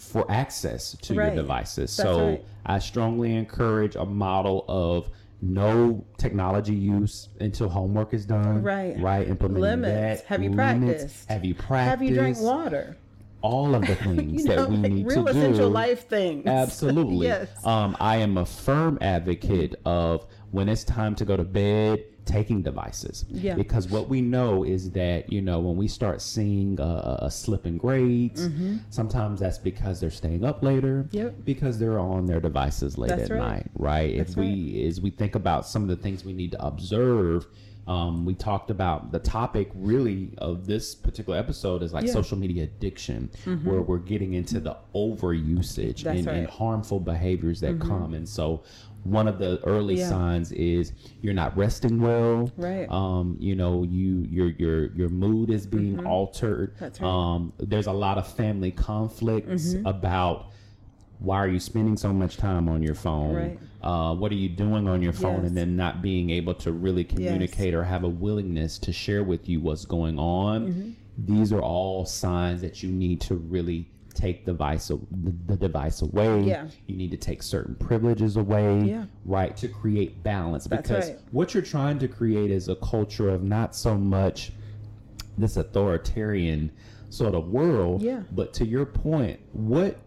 [0.02, 1.26] for access to right.
[1.26, 1.96] your devices.
[1.96, 2.44] That's so right.
[2.66, 5.08] I strongly encourage a model of
[5.40, 8.62] no technology use until homework is done.
[8.62, 8.98] Right.
[8.98, 9.26] Right.
[9.26, 10.22] Implementing limits.
[10.22, 10.28] that.
[10.28, 11.02] Have you limits.
[11.02, 11.28] practiced?
[11.28, 11.90] Have you practiced?
[11.90, 12.96] Have you drank water?
[13.40, 15.38] All of the things you know, that we like need real to do.
[15.38, 16.46] Real essential life things.
[16.46, 17.26] Absolutely.
[17.26, 17.48] yes.
[17.64, 22.62] Um, I am a firm advocate of when it's time to go to bed taking
[22.62, 23.24] devices.
[23.28, 23.54] Yeah.
[23.54, 27.66] Because what we know is that, you know, when we start seeing a, a slip
[27.66, 28.78] in grades, mm-hmm.
[28.90, 31.08] sometimes that's because they're staying up later.
[31.10, 31.44] Yep.
[31.44, 33.48] Because they're on their devices late that's at right.
[33.48, 34.16] night, right?
[34.16, 34.86] That's if we right.
[34.88, 37.46] as we think about some of the things we need to observe,
[37.86, 42.12] um, we talked about the topic really of this particular episode is like yeah.
[42.12, 43.68] social media addiction, mm-hmm.
[43.68, 46.36] where we're getting into the over usage and, right.
[46.36, 47.88] and, harmful behaviors that mm-hmm.
[47.88, 48.14] come.
[48.14, 48.62] And so
[49.02, 50.08] one of the early yeah.
[50.08, 50.92] signs is
[51.22, 52.52] you're not resting well.
[52.56, 52.88] Right.
[52.88, 56.06] Um, you know, you your your your mood is being mm-hmm.
[56.06, 56.76] altered.
[56.78, 57.08] That's right.
[57.08, 59.86] Um, there's a lot of family conflicts mm-hmm.
[59.86, 60.52] about
[61.22, 63.34] why are you spending so much time on your phone?
[63.34, 63.58] Right.
[63.82, 65.38] Uh, what are you doing on your phone?
[65.38, 65.48] Yes.
[65.48, 67.74] And then not being able to really communicate yes.
[67.74, 70.68] or have a willingness to share with you what's going on.
[70.68, 70.90] Mm-hmm.
[71.34, 76.42] These are all signs that you need to really take the device the, device away.
[76.42, 76.68] Yeah.
[76.86, 78.80] You need to take certain privileges away.
[78.80, 79.06] Yeah.
[79.24, 81.18] Right to create balance That's because right.
[81.30, 84.52] what you're trying to create is a culture of not so much
[85.38, 86.70] this authoritarian
[87.10, 88.02] sort of world.
[88.02, 88.22] Yeah.
[88.32, 89.98] But to your point, what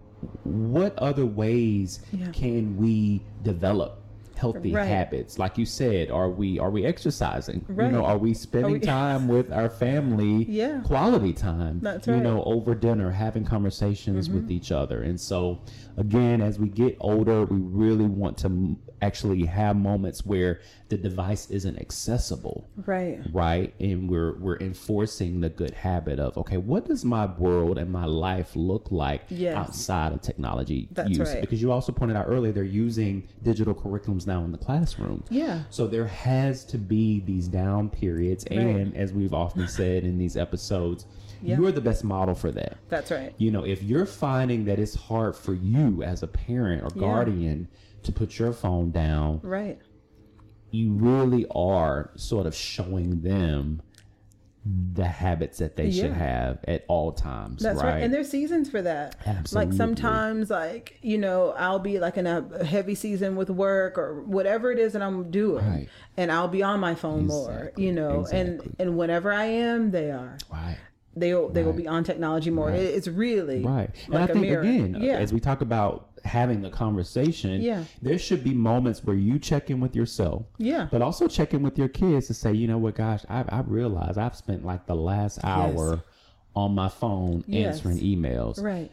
[0.43, 2.29] what other ways yeah.
[2.31, 4.01] can we develop
[4.37, 4.85] healthy right.
[4.85, 7.85] habits like you said are we are we exercising right.
[7.85, 8.79] you know are we spending are we...
[8.85, 12.23] time with our family yeah quality time That's you right.
[12.23, 14.37] know over dinner having conversations mm-hmm.
[14.37, 15.61] with each other and so
[15.97, 21.49] again as we get older we really want to actually have moments where the device
[21.49, 27.03] isn't accessible right right and we're we're enforcing the good habit of okay what does
[27.03, 29.55] my world and my life look like yes.
[29.55, 31.41] outside of technology That's use right.
[31.41, 35.63] because you also pointed out earlier they're using digital curriculums now in the classroom yeah
[35.69, 38.59] so there has to be these down periods right.
[38.59, 41.05] and as we've often said in these episodes
[41.41, 41.57] yeah.
[41.57, 42.77] you're the best model for that.
[42.89, 43.33] That's right.
[43.37, 47.67] You know, if you're finding that it's hard for you as a parent or guardian
[47.71, 49.41] yeah to put your phone down.
[49.43, 49.79] Right.
[50.71, 53.81] You really are sort of showing them
[54.93, 56.03] the habits that they yeah.
[56.03, 57.61] should have at all times.
[57.61, 57.93] That's right?
[57.93, 58.03] right.
[58.03, 59.15] And there's seasons for that.
[59.25, 59.71] Absolutely.
[59.71, 64.23] Like sometimes like, you know, I'll be like in a heavy season with work or
[64.23, 65.65] whatever it is that I'm doing.
[65.65, 65.87] Right.
[66.17, 67.53] And I'll be on my phone exactly.
[67.53, 68.39] more, you know, exactly.
[68.39, 70.37] and and whenever I am, they are.
[70.51, 70.77] Right
[71.15, 71.65] they they right.
[71.65, 72.67] will be on technology more.
[72.67, 72.79] Right.
[72.79, 73.89] It's really right.
[74.07, 75.17] Like and I think again, uh, yeah.
[75.17, 77.83] as we talk about having the conversation, yeah.
[78.01, 81.61] there should be moments where you check in with yourself, yeah, but also check in
[81.61, 84.85] with your kids to say, you know what, gosh, I I realize I've spent like
[84.87, 85.99] the last hour yes.
[86.55, 87.75] on my phone yes.
[87.75, 88.61] answering emails.
[88.61, 88.91] Right.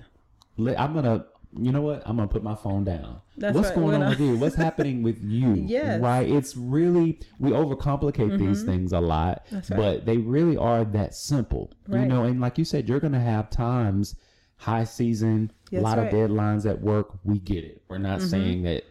[0.58, 1.24] I'm gonna
[1.58, 2.02] you know what?
[2.06, 3.20] I'm gonna put my phone down.
[3.36, 3.76] That's What's right.
[3.76, 4.36] going on with you?
[4.36, 5.54] What's happening with you?
[5.54, 6.00] Yes.
[6.00, 6.28] Right?
[6.28, 8.46] It's really we overcomplicate mm-hmm.
[8.46, 9.64] these things a lot, right.
[9.70, 11.72] but they really are that simple.
[11.86, 12.02] Right.
[12.02, 14.16] You know, and like you said, you're gonna have times,
[14.56, 17.10] high season, a lot of deadlines at work.
[17.24, 17.82] We get it.
[17.88, 18.28] We're not mm-hmm.
[18.28, 18.84] saying that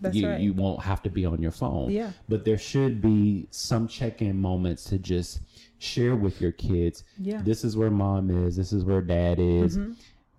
[0.00, 0.40] That's you right.
[0.40, 1.90] you won't have to be on your phone.
[1.90, 2.12] Yeah.
[2.28, 5.40] But there should be some check-in moments to just
[5.78, 7.04] share with your kids.
[7.18, 7.42] Yeah.
[7.44, 8.56] This is where mom is.
[8.56, 9.76] This is where dad is.
[9.76, 9.92] Mm-hmm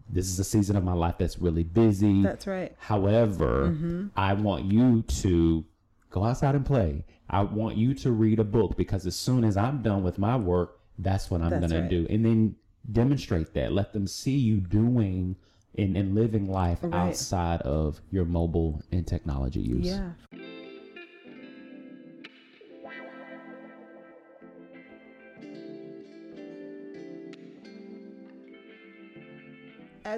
[0.09, 2.21] this is a season of my life that's really busy.
[2.23, 2.75] That's right.
[2.79, 4.07] However, mm-hmm.
[4.15, 5.63] I want you to
[6.09, 7.05] go outside and play.
[7.29, 10.35] I want you to read a book because as soon as I'm done with my
[10.35, 11.69] work, that's what I'm right.
[11.69, 12.07] to do.
[12.09, 12.55] And then
[12.91, 13.71] demonstrate that.
[13.71, 15.35] Let them see you doing
[15.77, 16.93] and, and living life right.
[16.93, 19.85] outside of your mobile and technology use.
[19.85, 20.09] Yeah.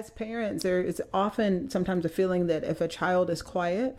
[0.02, 3.96] As parents, there is often sometimes a feeling that if a child is quiet,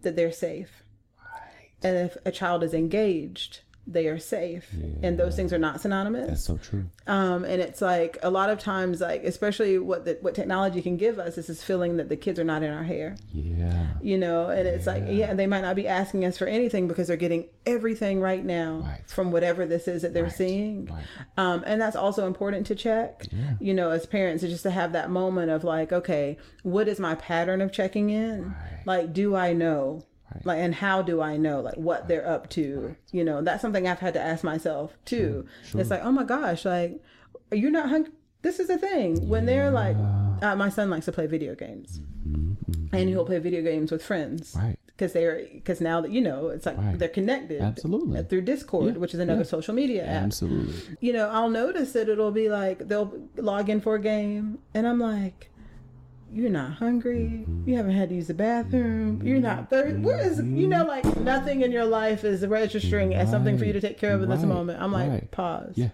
[0.00, 0.82] that they're safe.
[1.18, 1.68] Right.
[1.82, 4.86] And if a child is engaged, they are safe yeah.
[5.02, 8.48] and those things are not synonymous that's so true um and it's like a lot
[8.48, 12.08] of times like especially what the, what technology can give us is this feeling that
[12.08, 15.48] the kids are not in our hair yeah you know and it's like yeah they
[15.48, 19.02] might not be asking us for anything because they're getting everything right now right.
[19.08, 20.32] from whatever this is that they're right.
[20.32, 21.04] seeing right.
[21.36, 23.54] um and that's also important to check yeah.
[23.60, 27.16] you know as parents just to have that moment of like okay what is my
[27.16, 28.54] pattern of checking in
[28.86, 30.46] like do i know Right.
[30.46, 32.08] Like, and how do I know like what right.
[32.08, 32.80] they're up to?
[32.80, 32.96] Right.
[33.10, 35.46] You know, that's something I've had to ask myself too.
[35.64, 35.80] Sure.
[35.80, 37.00] It's like, oh my gosh, like
[37.52, 38.12] you're not hungry.
[38.42, 39.54] This is a thing when yeah.
[39.54, 39.96] they're like,
[40.42, 42.94] uh, my son likes to play video games, mm-hmm, mm-hmm.
[42.94, 44.76] and he'll play video games with friends, right?
[44.86, 49.00] Because they're because now that you know, it's like they're connected, absolutely, through Discord, yeah.
[49.00, 49.46] which is another yeah.
[49.46, 50.74] social media app, absolutely.
[50.98, 54.88] You know, I'll notice that it'll be like they'll log in for a game, and
[54.88, 55.51] I'm like
[56.32, 57.44] you're not hungry.
[57.66, 59.22] You haven't had to use the bathroom.
[59.22, 59.98] You're not thirsty.
[59.98, 63.18] Where is you know like nothing in your life is registering right.
[63.18, 64.36] as something for you to take care of in right.
[64.36, 64.80] this moment.
[64.80, 65.30] I'm like right.
[65.30, 65.74] pause.
[65.76, 65.90] Yeah.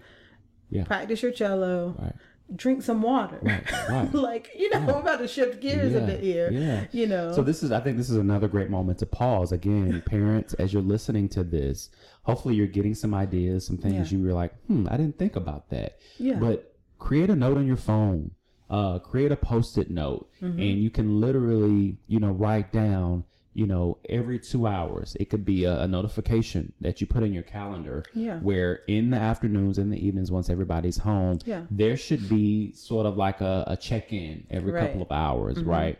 [0.69, 0.85] Yeah.
[0.85, 1.95] Practice your cello.
[1.99, 2.13] Right.
[2.55, 3.41] Drink some water.
[4.13, 4.79] Like you know.
[4.79, 5.99] I'm about to shift gears yeah.
[5.99, 6.49] a bit here.
[6.51, 6.85] Yeah.
[6.91, 7.33] You know.
[7.33, 9.51] So this is I think this is another great moment to pause.
[9.51, 11.89] Again, parents, as you're listening to this,
[12.23, 14.17] hopefully you're getting some ideas, some things yeah.
[14.17, 15.99] you were like, hmm, I didn't think about that.
[16.17, 16.35] Yeah.
[16.35, 18.31] But create a note on your phone
[18.69, 20.59] uh, create a post-it note mm-hmm.
[20.59, 25.43] and you can literally you know write down you know every two hours it could
[25.43, 28.37] be a, a, notification that you put in your calendar yeah.
[28.39, 31.63] where in the afternoons and the evenings once everybody's home yeah.
[31.71, 34.85] there should be sort of like a, a check-in every right.
[34.85, 35.69] couple of hours mm-hmm.
[35.69, 35.99] right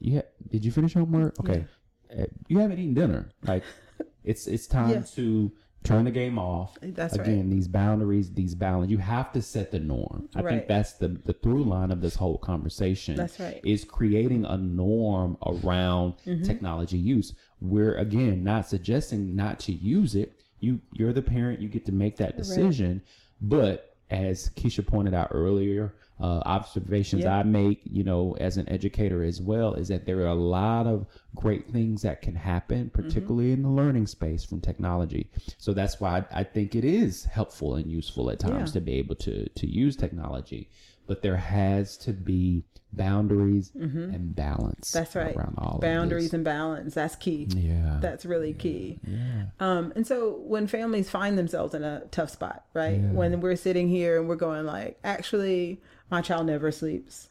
[0.00, 1.64] yeah did you finish homework okay
[2.10, 2.22] yeah.
[2.22, 3.62] Uh, you haven't eaten dinner like
[4.24, 5.14] it's it's time yes.
[5.14, 5.52] to
[5.84, 6.76] turn the game off.
[6.82, 7.50] That's Again, right.
[7.50, 8.90] these boundaries, these balance.
[8.90, 10.28] You have to set the norm.
[10.34, 10.50] I right.
[10.50, 13.16] think that's the the through line of this whole conversation.
[13.16, 13.60] That's right.
[13.64, 16.42] Is creating a norm around mm-hmm.
[16.42, 17.34] technology use.
[17.60, 20.40] We're again not suggesting not to use it.
[20.60, 21.60] You you're the parent.
[21.60, 22.92] You get to make that decision.
[22.92, 23.02] Right.
[23.40, 29.22] But as Kisha pointed out earlier, uh, observations I make, you know, as an educator
[29.22, 33.02] as well, is that there are a lot of great things that can happen, mm-hmm.
[33.02, 33.54] particularly mm-hmm.
[33.54, 35.30] in the learning space from technology.
[35.58, 38.74] So that's why I, I think it is helpful and useful at times yeah.
[38.74, 40.70] to be able to to use technology,
[41.06, 44.14] but there has to be boundaries mm-hmm.
[44.14, 44.90] and balance.
[44.90, 45.36] That's right.
[45.36, 46.94] Around all boundaries and balance.
[46.94, 47.46] That's key.
[47.50, 47.98] Yeah.
[48.00, 48.58] That's really yeah.
[48.58, 49.00] key.
[49.06, 49.44] Yeah.
[49.60, 52.98] Um, and so when families find themselves in a tough spot, right?
[52.98, 53.10] Yeah.
[53.10, 57.28] When we're sitting here and we're going like, actually, my child never sleeps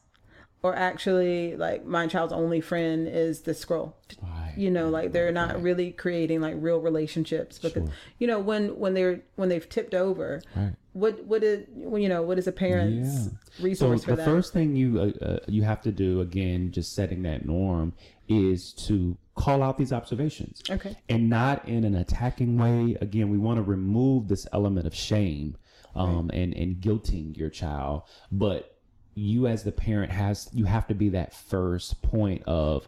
[0.64, 4.54] or actually like my child's only friend is the scroll right.
[4.58, 5.62] you know like they're not right.
[5.64, 7.94] really creating like real relationships because sure.
[8.20, 10.74] you know when when they're when they've tipped over right.
[10.98, 13.64] What what is you know what is a parent's yeah.
[13.64, 14.26] resource so for the that?
[14.26, 17.94] first thing you uh, uh, you have to do again just setting that norm
[18.28, 20.62] is to call out these observations.
[20.70, 20.96] Okay.
[21.08, 22.98] And not in an attacking way.
[23.00, 25.56] Again we want to remove this element of shame
[25.96, 28.04] um, and and guilting your child.
[28.32, 28.76] But
[29.14, 32.88] you as the parent has you have to be that first point of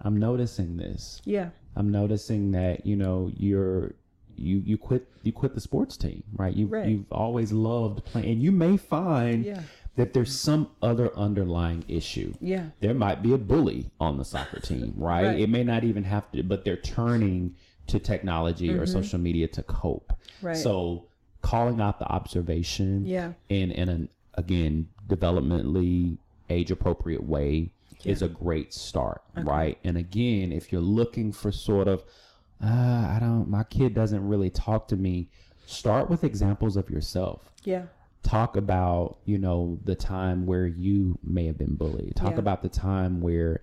[0.00, 1.22] i'm noticing this.
[1.24, 1.50] Yeah.
[1.76, 3.94] I'm noticing that you know you're
[4.36, 6.88] you you quit you quit the sports team right you right.
[6.88, 9.60] you've always loved playing and you may find yeah.
[9.96, 14.60] that there's some other underlying issue yeah there might be a bully on the soccer
[14.60, 15.40] team right, right.
[15.40, 17.54] it may not even have to but they're turning
[17.86, 18.80] to technology mm-hmm.
[18.80, 21.04] or social media to cope right so
[21.40, 23.32] calling out the observation yeah.
[23.48, 26.16] in in an again developmentally
[26.48, 27.70] age appropriate way
[28.04, 28.12] yeah.
[28.12, 29.48] is a great start, okay.
[29.48, 29.78] right?
[29.84, 32.04] And again, if you're looking for sort of
[32.62, 35.28] uh, I don't my kid doesn't really talk to me,
[35.66, 37.50] start with examples of yourself.
[37.64, 37.84] Yeah.
[38.22, 42.14] Talk about, you know, the time where you may have been bullied.
[42.14, 42.38] Talk yeah.
[42.38, 43.62] about the time where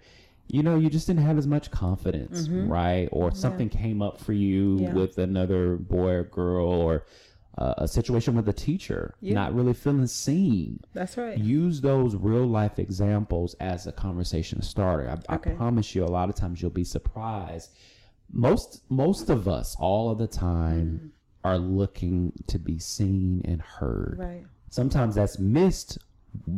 [0.51, 2.67] you know, you just didn't have as much confidence, mm-hmm.
[2.71, 3.07] right?
[3.11, 3.79] Or something yeah.
[3.79, 4.93] came up for you yeah.
[4.93, 7.05] with another boy or girl, or
[7.59, 9.33] uh, a situation with a teacher, yeah.
[9.33, 10.79] not really feeling seen.
[10.93, 11.37] That's right.
[11.37, 15.09] Use those real life examples as a conversation starter.
[15.09, 15.51] I, okay.
[15.51, 17.71] I promise you, a lot of times you'll be surprised.
[18.31, 21.09] Most most of us, all of the time, mm.
[21.43, 24.17] are looking to be seen and heard.
[24.19, 24.45] Right.
[24.69, 25.97] Sometimes that's missed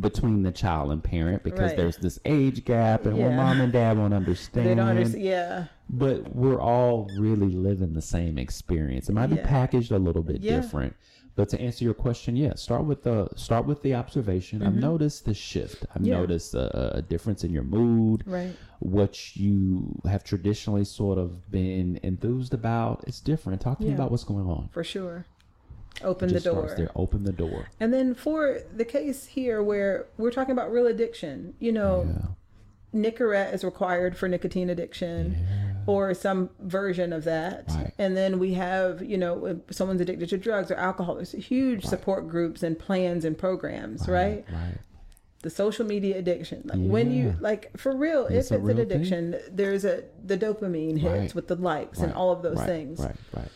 [0.00, 1.76] between the child and parent because right.
[1.76, 3.28] there's this age gap and yeah.
[3.28, 4.66] where mom and dad won't understand.
[4.66, 5.24] They don't understand.
[5.24, 5.64] Yeah.
[5.88, 9.08] But we're all really living the same experience.
[9.08, 9.36] It might yeah.
[9.36, 10.60] be packaged a little bit yeah.
[10.60, 10.94] different.
[11.34, 14.58] But to answer your question, yeah, start with the start with the observation.
[14.58, 14.68] Mm-hmm.
[14.68, 15.86] I've noticed the shift.
[15.94, 18.22] I've noticed a, a, difference in your mood.
[18.26, 18.54] Right.
[18.80, 23.62] What you have traditionally sort of been enthused about, it's different.
[23.62, 24.68] Talk to me about what's going on.
[24.72, 25.26] For sure
[26.02, 30.30] open the door there open the door and then for the case here where we're
[30.30, 32.28] talking about real addiction you know yeah.
[32.94, 35.71] Nicorette is required for nicotine addiction yeah.
[35.86, 37.64] Or some version of that.
[37.68, 37.92] Right.
[37.98, 41.84] And then we have, you know, if someone's addicted to drugs or alcohol, there's huge
[41.84, 41.90] right.
[41.90, 44.44] support groups and plans and programs, right?
[44.52, 44.78] Right.
[45.42, 46.62] The social media addiction.
[46.64, 46.88] Like yeah.
[46.88, 49.40] when you like for real, it's if it's an addiction, thing?
[49.50, 53.00] there's a the dopamine hits with the likes and all of those things.
[53.00, 53.48] Right, right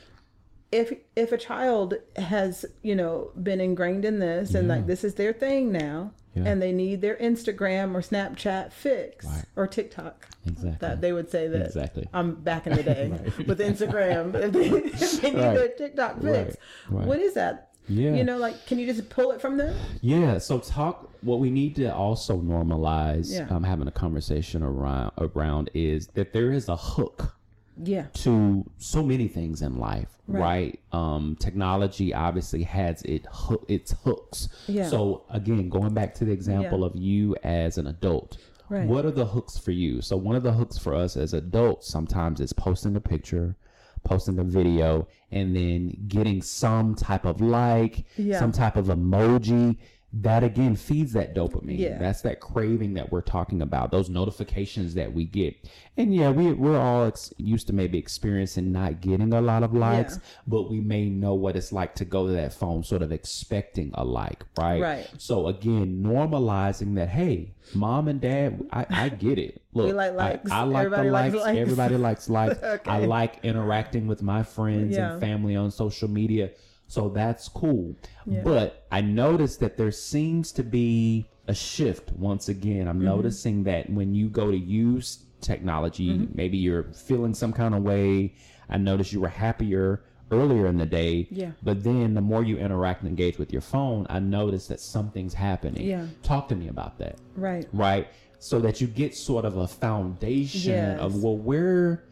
[0.72, 5.14] if if a child has you know been ingrained in this and like this is
[5.14, 6.44] their thing now yeah.
[6.44, 9.44] and they need their instagram or snapchat fix right.
[9.56, 10.28] or tiktok.
[10.46, 10.76] Exactly.
[10.80, 12.06] That they would say that exactly.
[12.12, 13.46] I'm back in the day right.
[13.46, 14.34] with instagram.
[14.34, 15.54] If they, if they need right.
[15.54, 16.56] their tiktok fix
[16.88, 17.70] what is that?
[17.88, 18.16] Yeah.
[18.16, 19.76] you know like can you just pull it from them?
[20.02, 20.38] Yeah.
[20.38, 23.54] So talk what we need to also normalize yeah.
[23.54, 27.34] um, having a conversation around around is that there is a hook
[27.82, 28.06] yeah.
[28.14, 30.80] to so many things in life right, right?
[30.92, 33.26] um technology obviously has it
[33.68, 34.88] its hooks yeah.
[34.88, 36.86] so again going back to the example yeah.
[36.86, 38.86] of you as an adult right.
[38.86, 41.88] what are the hooks for you so one of the hooks for us as adults
[41.88, 43.56] sometimes is posting a picture
[44.04, 48.38] posting a video and then getting some type of like yeah.
[48.38, 49.76] some type of emoji
[50.22, 51.78] that again feeds that dopamine.
[51.78, 51.98] Yeah.
[51.98, 55.56] That's that craving that we're talking about, those notifications that we get.
[55.96, 59.74] And yeah, we, we're all ex- used to maybe experiencing not getting a lot of
[59.74, 60.20] likes, yeah.
[60.46, 63.90] but we may know what it's like to go to that phone sort of expecting
[63.94, 64.80] a like, right?
[64.80, 65.10] Right.
[65.18, 69.60] So again, normalizing that, hey, mom and dad, I, I get it.
[69.74, 70.50] Look, we like likes.
[70.50, 71.34] I, I like Everybody the likes.
[71.34, 71.58] likes.
[71.58, 72.62] Everybody likes likes.
[72.62, 72.90] okay.
[72.90, 75.12] I like interacting with my friends yeah.
[75.12, 76.50] and family on social media
[76.88, 77.94] so that's cool.
[78.26, 78.42] Yeah.
[78.42, 82.88] But I noticed that there seems to be a shift once again.
[82.88, 83.06] I'm mm-hmm.
[83.06, 86.36] noticing that when you go to use technology, mm-hmm.
[86.36, 88.34] maybe you're feeling some kind of way.
[88.68, 91.28] I noticed you were happier earlier in the day.
[91.30, 91.52] Yeah.
[91.62, 95.34] But then the more you interact and engage with your phone, I noticed that something's
[95.34, 95.86] happening.
[95.86, 96.06] Yeah.
[96.22, 97.18] Talk to me about that.
[97.36, 97.68] Right.
[97.72, 98.08] Right.
[98.38, 101.00] So that you get sort of a foundation yes.
[101.00, 102.04] of well where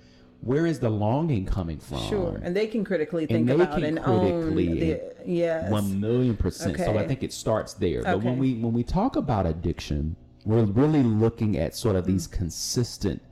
[0.45, 2.07] where is the longing coming from?
[2.09, 6.37] Sure, and they can critically think and about and critically own the yes, one million
[6.37, 6.75] percent.
[6.75, 6.85] Okay.
[6.85, 8.01] So I think it starts there.
[8.01, 8.13] Okay.
[8.13, 12.29] But when we when we talk about addiction, we're really looking at sort of these
[12.29, 12.33] mm.
[12.33, 13.23] consistent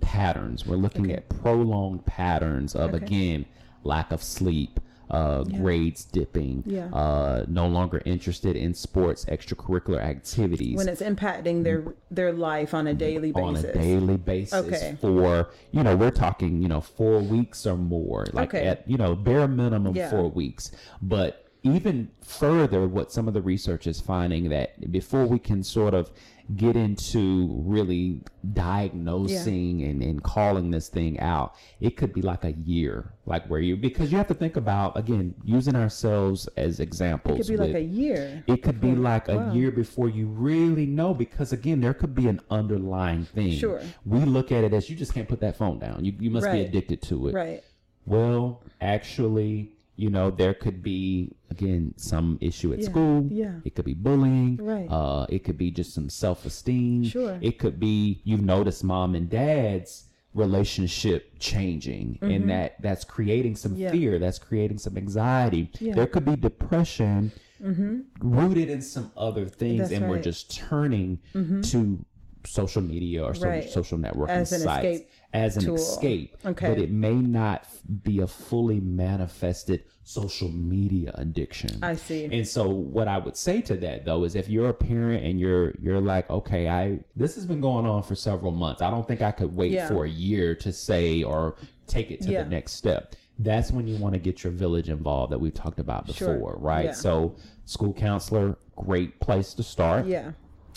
[0.00, 0.66] patterns.
[0.66, 1.16] We're looking okay.
[1.16, 3.44] at prolonged patterns of again
[3.84, 4.80] lack of sleep,
[5.12, 5.58] uh, yeah.
[5.58, 6.86] grades dipping, yeah.
[6.86, 10.76] uh, no longer interested in sports, extracurricular activities.
[10.76, 13.64] When it's impacting their their life on a daily basis.
[13.64, 14.54] On a daily basis.
[14.54, 14.96] Okay.
[15.00, 18.66] For you know, we're talking you know four weeks or more, like okay.
[18.66, 20.10] at you know bare minimum yeah.
[20.10, 20.72] four weeks,
[21.02, 25.94] but even further, what some of the research is finding that before we can sort
[25.94, 26.10] of
[26.56, 28.20] get into really
[28.52, 29.88] diagnosing yeah.
[29.88, 33.76] and, and calling this thing out, it could be like a year, like where you,
[33.76, 37.38] because you have to think about, again, using ourselves as examples.
[37.38, 38.44] It could be with, like a year.
[38.46, 39.52] It could be like a wow.
[39.52, 43.52] year before you really know, because again, there could be an underlying thing.
[43.52, 43.80] Sure.
[44.04, 46.04] We look at it as you just can't put that phone down.
[46.04, 46.54] You, you must right.
[46.54, 47.34] be addicted to it.
[47.34, 47.62] Right.
[48.04, 53.28] Well, actually, you know, there could be again some issue at yeah, school.
[53.30, 53.54] Yeah.
[53.64, 54.56] It could be bullying.
[54.56, 54.86] Right.
[54.90, 57.04] Uh, it could be just some self esteem.
[57.04, 57.38] Sure.
[57.40, 62.30] It could be you've noticed mom and dad's relationship changing mm-hmm.
[62.30, 63.90] and that that's creating some yeah.
[63.90, 65.94] fear that's creating some anxiety yeah.
[65.94, 67.30] there could be depression
[67.62, 68.00] mm-hmm.
[68.18, 70.10] rooted in some other things that's and right.
[70.10, 71.60] we're just turning mm-hmm.
[71.60, 72.02] to
[72.46, 73.68] social media or right.
[73.68, 75.02] social networking as sites
[75.32, 75.74] as an tool.
[75.76, 76.36] escape.
[76.44, 76.68] Okay.
[76.68, 77.66] But it may not
[78.02, 81.78] be a fully manifested social media addiction.
[81.82, 82.24] I see.
[82.24, 85.38] And so what I would say to that though is if you're a parent and
[85.38, 88.82] you're you're like, okay, I this has been going on for several months.
[88.82, 89.88] I don't think I could wait yeah.
[89.88, 91.56] for a year to say or
[91.86, 92.42] take it to yeah.
[92.42, 93.14] the next step.
[93.38, 96.56] That's when you want to get your village involved that we've talked about before, sure.
[96.58, 96.86] right?
[96.86, 96.92] Yeah.
[96.92, 100.06] So school counselor, great place to start.
[100.06, 100.32] Yeah.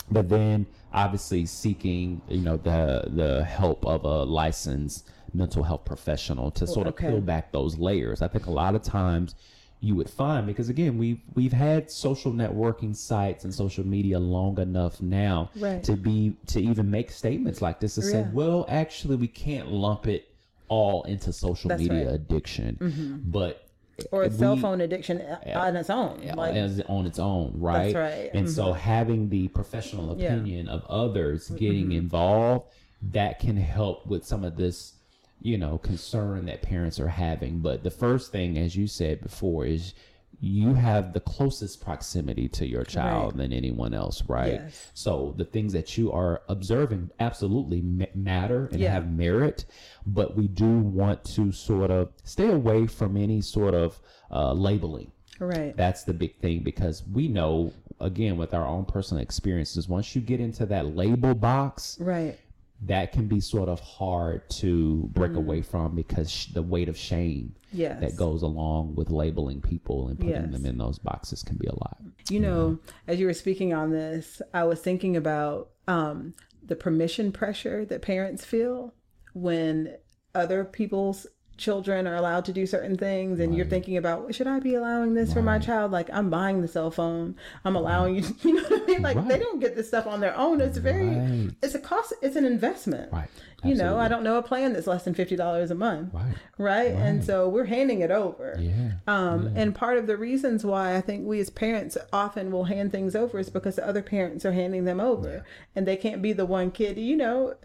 [0.09, 6.51] But then obviously seeking, you know, the the help of a licensed mental health professional
[6.51, 8.21] to sort of peel back those layers.
[8.21, 9.35] I think a lot of times
[9.81, 14.59] you would find because again we've we've had social networking sites and social media long
[14.59, 15.83] enough now right.
[15.83, 18.11] to be to even make statements like this to yeah.
[18.11, 20.29] say well actually we can't lump it
[20.69, 22.15] all into social That's media right.
[22.15, 23.17] addiction mm-hmm.
[23.25, 23.64] but
[24.11, 25.21] or a cell phone addiction
[25.53, 28.55] on its own like, as on its own right that's right and mm-hmm.
[28.55, 30.71] so having the professional opinion yeah.
[30.71, 31.99] of others getting mm-hmm.
[31.99, 32.67] involved
[33.01, 34.93] that can help with some of this
[35.41, 39.65] you know concern that parents are having but the first thing as you said before
[39.65, 39.93] is
[40.39, 43.37] you have the closest proximity to your child right.
[43.37, 44.53] than anyone else, right?
[44.53, 44.91] Yes.
[44.93, 47.81] So the things that you are observing absolutely
[48.13, 48.91] matter and yeah.
[48.91, 49.65] have merit,
[50.05, 53.99] but we do want to sort of stay away from any sort of
[54.31, 55.11] uh, labeling.
[55.39, 55.75] Right.
[55.75, 60.21] That's the big thing because we know, again, with our own personal experiences, once you
[60.21, 62.39] get into that label box, right
[62.81, 65.37] that can be sort of hard to break mm.
[65.37, 67.99] away from because sh- the weight of shame yes.
[68.01, 70.51] that goes along with labeling people and putting yes.
[70.51, 71.97] them in those boxes can be a lot.
[72.29, 77.31] You know, as you were speaking on this, I was thinking about um, the permission
[77.31, 78.93] pressure that parents feel
[79.33, 79.95] when
[80.33, 81.27] other people's
[81.57, 83.57] children are allowed to do certain things and right.
[83.57, 85.35] you're thinking about should i be allowing this right.
[85.35, 85.91] for my child?
[85.91, 87.35] Like i'm buying the cell phone.
[87.63, 88.25] I'm allowing right.
[88.25, 89.01] you you know what i mean?
[89.01, 90.61] Like they don't get this stuff on their own.
[90.61, 93.11] It's very it's a cost it's an investment.
[93.11, 93.29] Right.
[93.63, 96.13] You know i don't know a plan that's less than $50 a month.
[96.57, 96.91] Right.
[96.91, 98.57] And so we're handing it over.
[98.59, 98.91] Yeah.
[99.07, 99.61] um yeah.
[99.61, 103.15] and part of the reasons why i think we as parents often will hand things
[103.15, 105.41] over is because the other parents are handing them over yeah.
[105.75, 107.55] and they can't be the one kid you know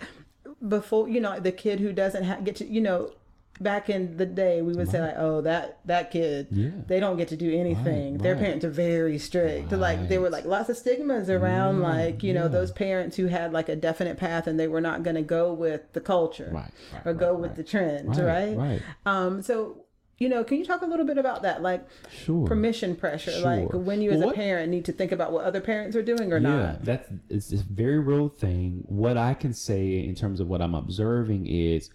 [0.67, 3.13] before you know the kid who doesn't ha- get to you know
[3.61, 4.89] back in the day we would right.
[4.89, 6.71] say like oh that that kid yeah.
[6.87, 8.45] they don't get to do anything right, their right.
[8.45, 12.33] parents are very strict like there were like lots of stigmas around yeah, like you
[12.33, 12.41] yeah.
[12.41, 15.23] know those parents who had like a definite path and they were not going to
[15.23, 16.65] go with the culture
[17.05, 19.85] or go with the trends right right um so
[20.21, 22.47] you know, can you talk a little bit about that, like sure.
[22.47, 23.41] permission pressure, sure.
[23.41, 26.03] like when you as well, a parent need to think about what other parents are
[26.03, 26.85] doing or yeah, not?
[26.85, 28.85] that's it's a very real thing.
[28.85, 31.89] What I can say in terms of what I'm observing is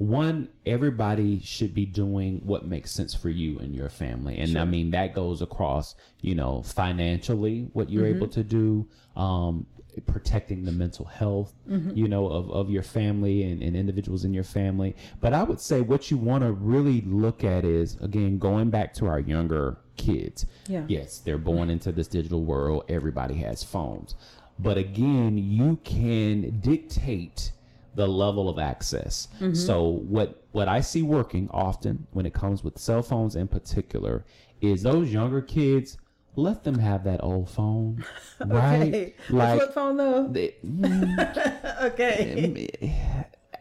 [0.00, 4.62] one everybody should be doing what makes sense for you and your family and sure.
[4.62, 8.16] i mean that goes across you know financially what you're mm-hmm.
[8.16, 9.66] able to do um,
[10.06, 11.94] protecting the mental health mm-hmm.
[11.94, 15.60] you know of, of your family and, and individuals in your family but i would
[15.60, 19.76] say what you want to really look at is again going back to our younger
[19.98, 20.82] kids yeah.
[20.88, 24.14] yes they're born into this digital world everybody has phones
[24.58, 27.52] but again you can dictate
[27.94, 29.28] the level of access.
[29.40, 29.54] Mm-hmm.
[29.54, 34.24] So what what I see working often when it comes with cell phones in particular
[34.60, 35.96] is those younger kids
[36.36, 38.04] let them have that old phone,
[38.40, 38.82] right?
[38.82, 39.14] okay.
[39.30, 40.28] Like flip phone though.
[40.28, 42.68] They, mm, okay.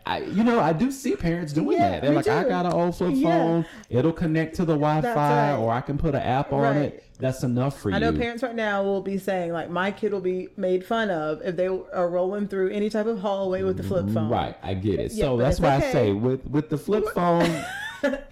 [0.10, 2.02] I, you know, I do see parents doing yeah, that.
[2.02, 2.28] They're like.
[2.28, 3.30] I got an old flip yeah.
[3.30, 3.66] phone.
[3.90, 5.56] It'll connect to the Wi-Fi, right.
[5.56, 6.76] or I can put an app on right.
[6.78, 7.04] it.
[7.20, 8.08] That's enough for I you.
[8.08, 11.12] I know parents right now will be saying, like, my kid will be made fun
[11.12, 14.30] of if they are rolling through any type of hallway with the flip mm, phone.
[14.30, 15.12] Right, I get it.
[15.12, 15.90] Yeah, so that's why okay.
[15.90, 17.64] I say with with the flip phone,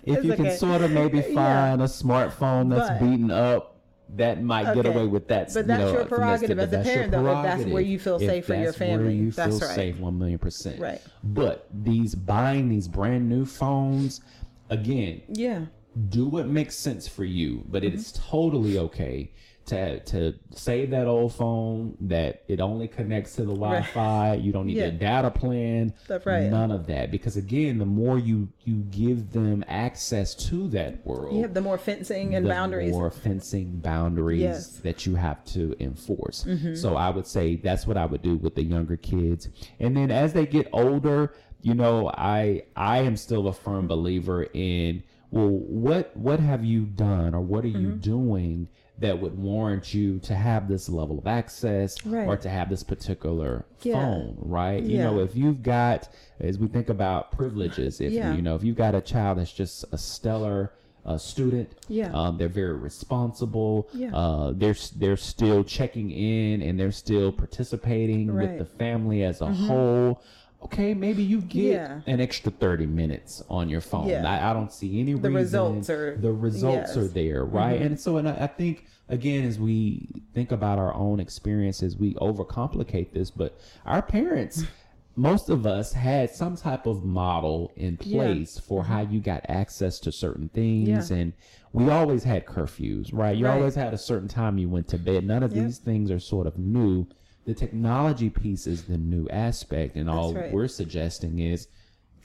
[0.03, 0.43] if you okay.
[0.43, 3.76] can sort of maybe find a smartphone that's but, beaten up
[4.15, 4.81] that might okay.
[4.81, 5.53] get away with that.
[5.53, 7.27] But that's you know, your prerogative as a parent, though.
[7.27, 9.75] If that's where you feel safe for your family, you that's feel right.
[9.75, 10.79] safe one million percent.
[10.79, 11.01] Right.
[11.23, 14.21] But these buying these brand new phones,
[14.69, 15.65] again, yeah,
[16.09, 17.63] do what makes sense for you.
[17.67, 17.93] But mm-hmm.
[17.93, 19.31] it is totally okay
[19.67, 24.29] to to save that old phone that it only connects to the Wi-Fi.
[24.29, 24.39] Right.
[24.39, 24.85] You don't need yeah.
[24.85, 25.93] a data plan.
[26.07, 26.49] That's right.
[26.49, 31.35] None of that because again, the more you you give them access to that world,
[31.35, 32.91] you have the more fencing and boundaries.
[32.91, 32.91] the boundaries.
[32.93, 34.69] More fencing boundaries yes.
[34.79, 36.45] that you have to enforce.
[36.45, 36.75] Mm-hmm.
[36.75, 39.49] So I would say that's what I would do with the younger kids,
[39.79, 44.43] and then as they get older, you know, I I am still a firm believer
[44.53, 47.81] in well, what what have you done or what are mm-hmm.
[47.81, 48.69] you doing?
[48.99, 52.27] That would warrant you to have this level of access right.
[52.27, 53.93] or to have this particular yeah.
[53.93, 54.81] phone, right?
[54.83, 54.97] Yeah.
[54.97, 58.33] You know, if you've got, as we think about privileges, if yeah.
[58.33, 60.71] you know, if you've got a child that's just a stellar
[61.07, 61.69] a student.
[61.87, 62.11] Yeah.
[62.13, 63.87] Um, they're very responsible.
[63.93, 64.13] Yeah.
[64.15, 68.49] Uh, they're they're still checking in and they're still participating Right.
[68.49, 70.21] with the family as a whole.
[70.67, 72.01] Okay, maybe you get Yeah.
[72.07, 74.07] an extra thirty minutes on your phone.
[74.07, 74.29] Yeah.
[74.29, 75.33] I, I don't see any The reason.
[75.33, 76.97] results are- the results yes.
[76.97, 77.75] are there, right?
[77.77, 77.85] Mm-hmm.
[77.85, 82.13] And so, and I, I think again, as we think about our own experiences, we
[82.15, 83.31] overcomplicate this.
[83.31, 84.63] But our parents,
[85.15, 88.17] most of us, had some type of model in Yeah.
[88.25, 88.91] place for mm-hmm.
[88.91, 91.17] how you got access to certain things, Yeah.
[91.17, 91.33] and
[91.71, 93.37] we always had curfews, right?
[93.37, 93.55] You Right.
[93.57, 95.25] always had a certain time you went to bed.
[95.25, 97.07] None of these things are sort of new.
[97.47, 100.51] The technology piece is the new aspect, and all right.
[100.51, 101.67] we're suggesting is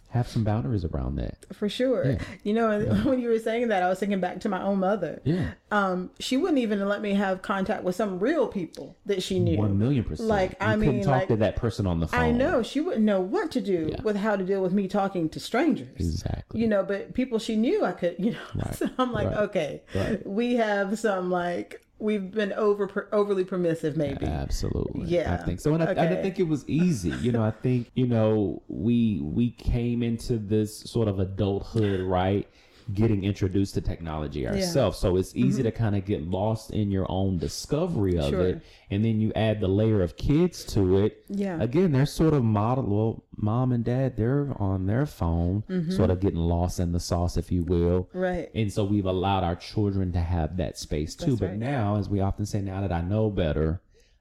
[0.08, 1.46] have some boundaries around that.
[1.54, 2.18] For sure.
[2.42, 5.22] You know, when you were saying that, I was thinking back to my own mother.
[5.24, 5.52] Yeah.
[5.70, 9.56] Um, she wouldn't even let me have contact with some real people that she knew.
[9.56, 10.28] One million percent.
[10.28, 12.20] Like, you I mean, talk like, to that person on the phone.
[12.20, 14.02] I know she wouldn't know what to do Yeah.
[14.02, 15.88] with how to deal with me talking to strangers.
[15.96, 16.60] Exactly.
[16.60, 18.38] You know, but people she knew I could, you know.
[18.56, 18.74] Right.
[18.74, 19.36] So I'm like, Right.
[19.44, 20.26] okay, Right.
[20.26, 24.26] we have some like we've been over overly permissive, maybe.
[24.26, 25.07] Absolutely.
[25.07, 25.32] Yeah.
[25.32, 25.72] I think so.
[25.74, 26.22] And I, and I Okay.
[26.22, 27.11] think it was easy.
[27.11, 32.48] You know, I think, you know, we we came into this sort of adulthood, right?
[32.95, 34.99] Getting introduced to technology ourselves.
[34.99, 38.30] So it's easy to kind of get lost in your own discovery of Mm-hmm.
[38.30, 38.47] Sure.
[38.49, 38.62] it.
[38.91, 41.24] And then you add the layer of kids to it.
[41.28, 41.61] Yeah.
[41.62, 46.20] Again, they're sort of model well, mom and dad, they're on their phone, sort of
[46.20, 48.05] getting lost in the sauce, if you will.
[48.05, 48.18] Mm-hmm.
[48.18, 48.51] Right.
[48.55, 51.26] And so we've allowed our children to have that space too.
[51.30, 51.59] That's but right.
[51.59, 53.80] now, as we often say, now that I know better,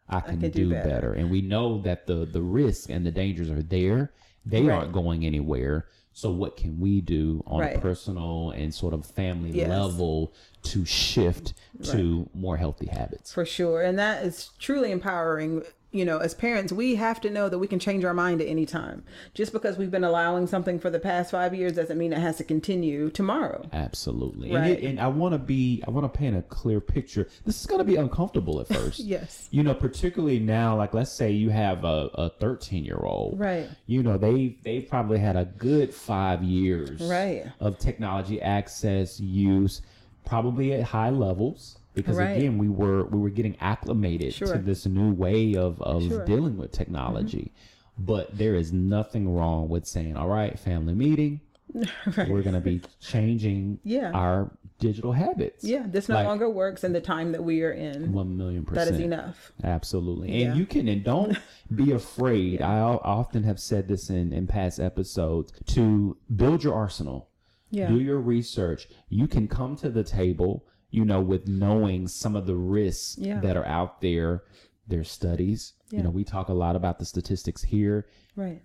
[0.09, 0.89] I can, can do, do better.
[0.89, 1.13] better.
[1.13, 4.11] And we know that the the risks and the dangers are there.
[4.45, 4.75] They Right.
[4.75, 5.85] aren't going anywhere.
[6.13, 7.77] So what can we do on Right.
[7.77, 9.69] a personal and sort of family Yes.
[9.69, 10.33] level
[10.63, 11.53] to shift
[11.83, 13.31] to more healthy habits?
[13.33, 13.81] For sure.
[13.81, 15.63] And that is truly empowering.
[15.93, 18.47] You know, as parents, we have to know that we can change our mind at
[18.47, 19.03] any time.
[19.33, 22.37] Just because we've been allowing something for the past five years doesn't mean it has
[22.37, 23.65] to continue tomorrow.
[23.73, 24.53] Absolutely.
[24.53, 24.63] Right.
[24.63, 27.27] And, it, and I want to be, I want to paint a clear picture.
[27.45, 28.99] This is going to be uncomfortable at first.
[29.11, 29.49] Yes.
[29.51, 33.37] You know, particularly now, like let's say you have a, a 13 year old.
[33.37, 33.67] Right.
[33.87, 37.45] You know, they they've probably had a good five years Right.
[37.59, 39.81] of technology access use,
[40.23, 41.77] probably at high levels.
[41.93, 42.37] Because Right.
[42.37, 44.53] again, we were we were getting acclimated Sure.
[44.53, 46.19] to this new way of, of Sure.
[46.19, 46.25] Mm-hmm.
[46.25, 47.53] dealing with technology.
[47.97, 51.41] But there is nothing wrong with saying, all right, family meeting,
[52.17, 54.11] we're going to be changing Yeah.
[54.13, 55.63] our digital habits.
[55.63, 58.11] Yeah, this no Like, longer works in the time that we are in.
[58.13, 58.89] One million percent.
[58.89, 59.51] That is enough.
[59.63, 60.29] Absolutely.
[60.29, 60.55] And Yeah.
[60.55, 61.37] you can, and don't
[61.75, 62.61] be afraid.
[62.61, 67.29] I often have said this in, in past episodes to build your arsenal,
[67.69, 67.89] Yeah.
[67.89, 68.87] do your research.
[69.09, 73.39] You can come to the table, you know, with knowing some of the risks Yeah.
[73.39, 74.43] that are out there.
[74.87, 75.73] There's studies.
[75.89, 78.07] You know, we talk a lot about the statistics here.
[78.35, 78.61] Right.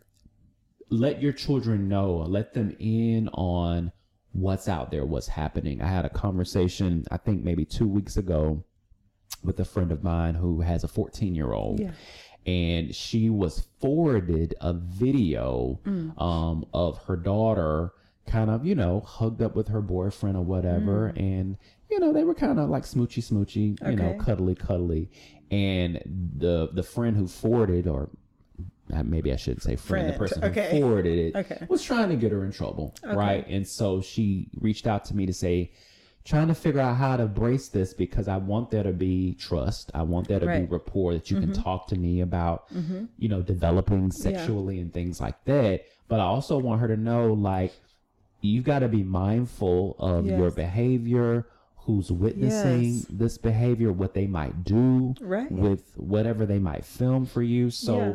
[0.89, 3.91] let your children know, let them in on
[4.33, 5.83] what's out there, what's happening.
[5.83, 8.63] I had a conversation, I think maybe two weeks ago,
[9.43, 11.81] with a friend of mine who has a 14 year old.
[11.81, 11.91] Yeah.
[12.47, 16.21] And she was forwarded a video Mm.
[16.23, 17.93] um, of her daughter
[18.27, 21.09] kind of, you know, hugged up with her boyfriend or whatever.
[21.17, 21.57] And,
[21.91, 25.11] you know, they were kind of like smoochy smoochy, you know, cuddly cuddly.
[25.51, 26.01] And
[26.37, 28.11] the the friend who forwarded or
[29.05, 30.71] maybe I shouldn't say friend, the person okay.
[30.73, 31.67] who forwarded it Okay.
[31.69, 33.47] was trying to get her in trouble, right?
[33.49, 35.73] And so she reached out to me to say,
[36.25, 39.91] trying to figure out how to brace this because I want there to be trust.
[39.95, 40.63] I want there to be Right.
[40.65, 40.73] Mm-hmm.
[40.73, 42.65] rapport that you can talk to me about,
[43.19, 45.83] you know, developing sexually and things like that.
[46.09, 47.73] But I also want her to know, like,
[48.41, 51.47] you've got to be mindful of your behavior,
[51.87, 53.07] who's witnessing Yes.
[53.09, 55.51] this behavior, what they might do Right.
[55.51, 57.71] with whatever they might film for you.
[57.71, 58.15] So, Yeah.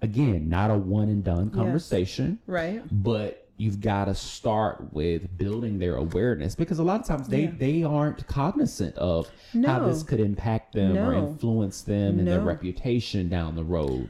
[0.00, 2.82] again, not a one and done conversation Right.
[2.90, 7.42] but you've got to start with building their awareness because a lot of times they
[7.42, 7.52] Yeah.
[7.58, 9.30] they aren't cognizant of
[9.66, 14.08] how this could impact them or influence them and their reputation down the road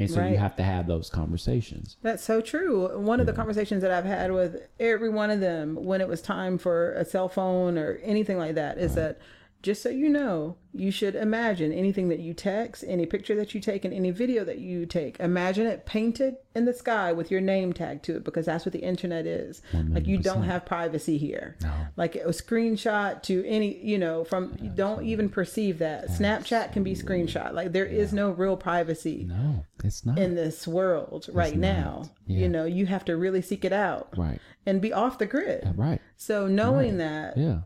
[0.00, 0.32] and so Right.
[0.32, 2.98] you have to have those conversations That's so true.
[2.98, 6.20] One of the conversations that I've had with every one of them when it was
[6.22, 9.18] time for a cell phone or anything like that is that
[9.62, 13.60] just so you know, you should imagine anything that you text, any picture that you
[13.60, 15.18] take, and any video that you take.
[15.20, 18.72] Imagine it painted in the sky with your name tagged to it because that's what
[18.72, 19.60] the internet is.
[19.72, 21.56] Like you don't have privacy here.
[21.60, 21.72] No.
[21.96, 26.08] Like a screenshot to any, you know, from you don't even perceive that.
[26.08, 27.52] Snapchat can be screenshot.
[27.52, 32.04] Like there is no real privacy no it's not in this world right now.
[32.26, 32.38] Yeah.
[32.38, 35.72] You know, you have to really seek it out right and be off the grid.
[35.76, 37.60] right So knowing that, yeah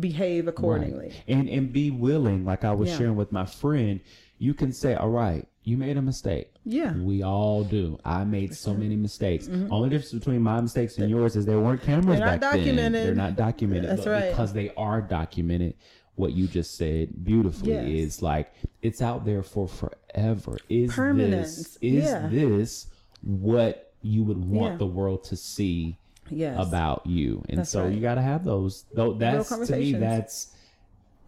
[0.00, 1.12] behave accordingly.
[1.26, 2.98] and and be willing like i was Yeah.
[2.98, 4.00] sharing with my friend
[4.38, 6.50] you can say all right you made a mistake.
[6.64, 6.94] Yeah.
[6.94, 7.98] We all do.
[8.04, 9.46] I made so many mistakes.
[9.46, 9.72] Mm-hmm.
[9.72, 12.94] Only difference between my mistakes and yours is there weren't cameras They're back documented.
[12.94, 13.04] then.
[13.04, 13.90] They're not documented.
[13.90, 14.30] That's right.
[14.30, 15.74] Because they are documented,
[16.14, 17.86] what you just said beautifully yes.
[17.86, 20.56] is like it's out there for forever.
[20.70, 21.56] Is Permanence.
[21.56, 22.28] this is yeah.
[22.30, 22.86] this
[23.22, 24.78] what you would want yeah.
[24.78, 25.98] the world to see
[26.30, 26.56] yes.
[26.58, 27.44] about you?
[27.48, 27.92] And that's so right.
[27.92, 28.84] you got to have those.
[28.92, 30.52] Though that's to me that's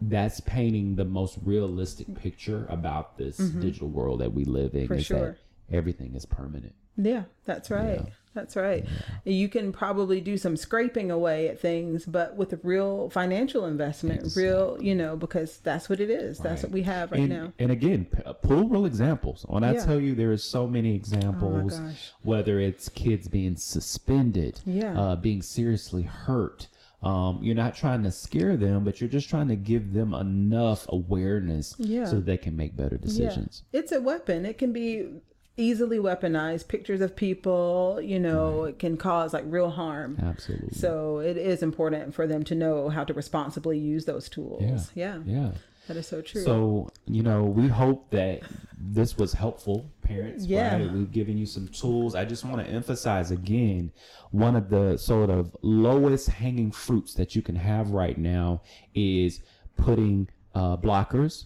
[0.01, 3.61] that's painting the most realistic picture about this mm-hmm.
[3.61, 4.87] digital world that we live in.
[4.87, 5.19] For is sure.
[5.19, 6.73] that everything is permanent.
[6.97, 8.01] Yeah, that's right.
[8.05, 8.13] Yeah.
[8.33, 8.85] That's right.
[9.25, 9.33] Yeah.
[9.33, 14.21] You can probably do some scraping away at things, but with a real financial investment,
[14.21, 14.43] exactly.
[14.43, 16.39] real, you know, because that's what it is.
[16.39, 16.49] Right.
[16.49, 17.53] That's what we have right and, now.
[17.59, 18.07] And again,
[18.41, 19.45] pull real examples.
[19.49, 24.61] When I tell you there is so many examples, oh whether it's kids being suspended,
[24.65, 24.97] yeah.
[24.97, 26.69] uh, being seriously hurt,
[27.03, 30.85] um, you're not trying to scare them, but you're just trying to give them enough
[30.89, 32.05] awareness yeah.
[32.05, 33.63] so they can make better decisions.
[33.71, 33.79] Yeah.
[33.79, 34.45] It's a weapon.
[34.45, 35.07] It can be
[35.57, 36.67] easily weaponized.
[36.67, 38.69] Pictures of people, you know, right.
[38.69, 40.17] it can cause like real harm.
[40.21, 40.73] Absolutely.
[40.73, 44.91] So it is important for them to know how to responsibly use those tools.
[44.95, 45.19] Yeah.
[45.25, 45.43] Yeah.
[45.43, 45.51] yeah.
[45.87, 46.43] That is so true.
[46.43, 48.41] So, you know, we hope that
[48.77, 50.45] this was helpful, parents.
[50.45, 50.77] Yeah.
[50.77, 50.91] Right?
[50.91, 52.15] We've given you some tools.
[52.15, 53.91] I just want to emphasize again
[54.29, 58.61] one of the sort of lowest hanging fruits that you can have right now
[58.93, 59.41] is
[59.75, 61.45] putting uh, blockers,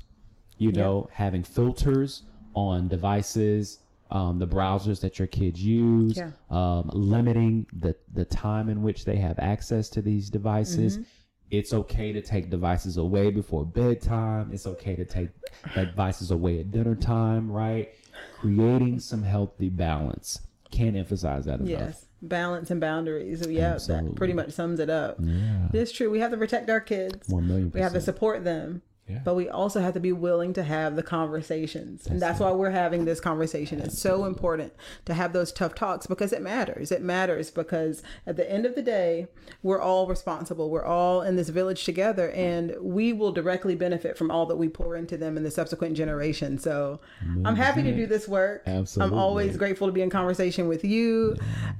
[0.57, 1.15] you know, yeah.
[1.17, 3.79] having filters on devices,
[4.15, 6.31] um, the browsers that your kids use, yeah.
[6.49, 10.97] um, limiting the, the time in which they have access to these devices.
[10.97, 11.03] Mm-hmm
[11.51, 14.49] it's okay to take devices away before bedtime.
[14.51, 15.29] It's okay to take
[15.75, 17.93] devices away at dinner time, right?
[18.39, 20.41] Creating some healthy balance.
[20.71, 21.69] Can't emphasize that enough.
[21.69, 23.45] Yes, balance and boundaries.
[23.47, 24.09] Yeah, Absolutely.
[24.09, 25.17] that pretty much sums it up.
[25.19, 25.67] Yeah.
[25.73, 26.09] It's true.
[26.09, 27.29] We have to protect our kids.
[27.29, 27.69] One million.
[27.69, 27.75] Percent.
[27.75, 28.81] We have to support them.
[29.23, 32.03] But we also have to be willing to have the conversations.
[32.03, 33.79] That's and that's why we're having this conversation.
[33.79, 34.73] It's so important
[35.05, 36.91] to have those tough talks because it matters.
[36.91, 39.27] It matters because at the end of the day,
[39.61, 40.71] we're all responsible.
[40.71, 44.69] We're all in this village together and we will directly benefit from all that we
[44.69, 46.57] pour into them in the subsequent generation.
[46.57, 46.99] So
[47.43, 48.63] I'm happy to do this work.
[48.65, 49.13] Absolutely.
[49.13, 51.35] I'm always grateful to be in conversation with you.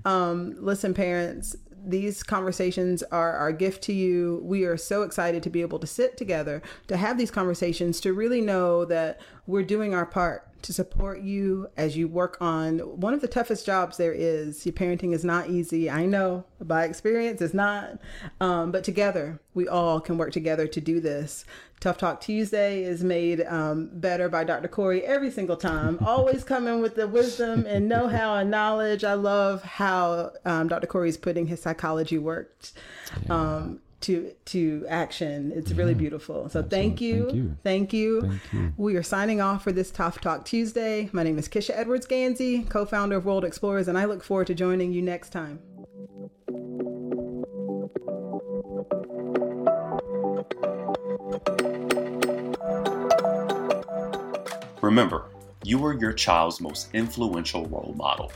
[0.05, 1.55] Um, listen, parents,
[1.89, 4.41] these conversations are our gift to you.
[4.43, 8.13] We are so excited to be able to sit together to have these conversations, to
[8.13, 13.13] really know that we're doing our part to support you as you work on one
[13.13, 14.65] of the toughest jobs there is.
[14.65, 15.89] Your parenting is not easy.
[15.91, 17.99] I know by experience it's not.
[18.41, 21.45] Um, but together, we all can work together to do this.
[21.79, 24.67] Tough Talk Tuesday is made um, better by Dr.
[24.67, 29.03] Corey every single time, always coming with the wisdom and know how and knowledge.
[29.03, 30.87] I love how um, Dr.
[30.87, 32.55] Corey is putting his psychology work
[33.29, 35.51] um, to to action.
[35.55, 35.99] It's yeah, really mm-hmm.
[35.99, 36.49] beautiful.
[36.49, 38.73] So thank you, thank you, thank you, thank you.
[38.77, 41.09] We are signing off for this Tough Talk Tuesday.
[41.11, 44.53] My name is Kisha Edwards Gandsy, co-founder of World Explorers, and I look forward to
[44.53, 45.59] joining you next time.
[54.81, 55.31] Remember,
[55.63, 58.31] you are your child's most influential role model.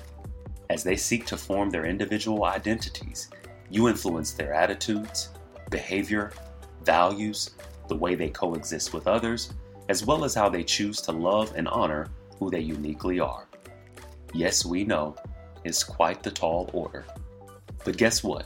[0.72, 3.30] As they seek to form their individual identities,
[3.70, 5.30] you influence their attitudes,
[5.70, 6.32] behavior,
[6.84, 7.52] values,
[7.88, 9.54] the way they coexist with others,
[9.90, 12.08] as well as how they choose to love and honor
[12.38, 13.48] who they uniquely are.
[14.34, 15.16] Yes, we know,
[15.64, 17.06] it's quite the tall order.
[17.84, 18.46] But guess what?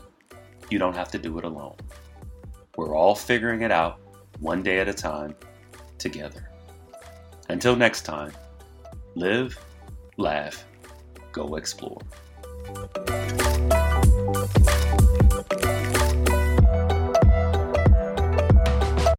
[0.70, 1.76] You don't have to do it alone.
[2.76, 4.00] We're all figuring it out,
[4.40, 5.36] one day at a time,
[5.98, 6.50] together.
[7.48, 8.32] Until next time,
[9.14, 9.58] live,
[10.16, 10.64] laugh,
[11.32, 12.00] go explore.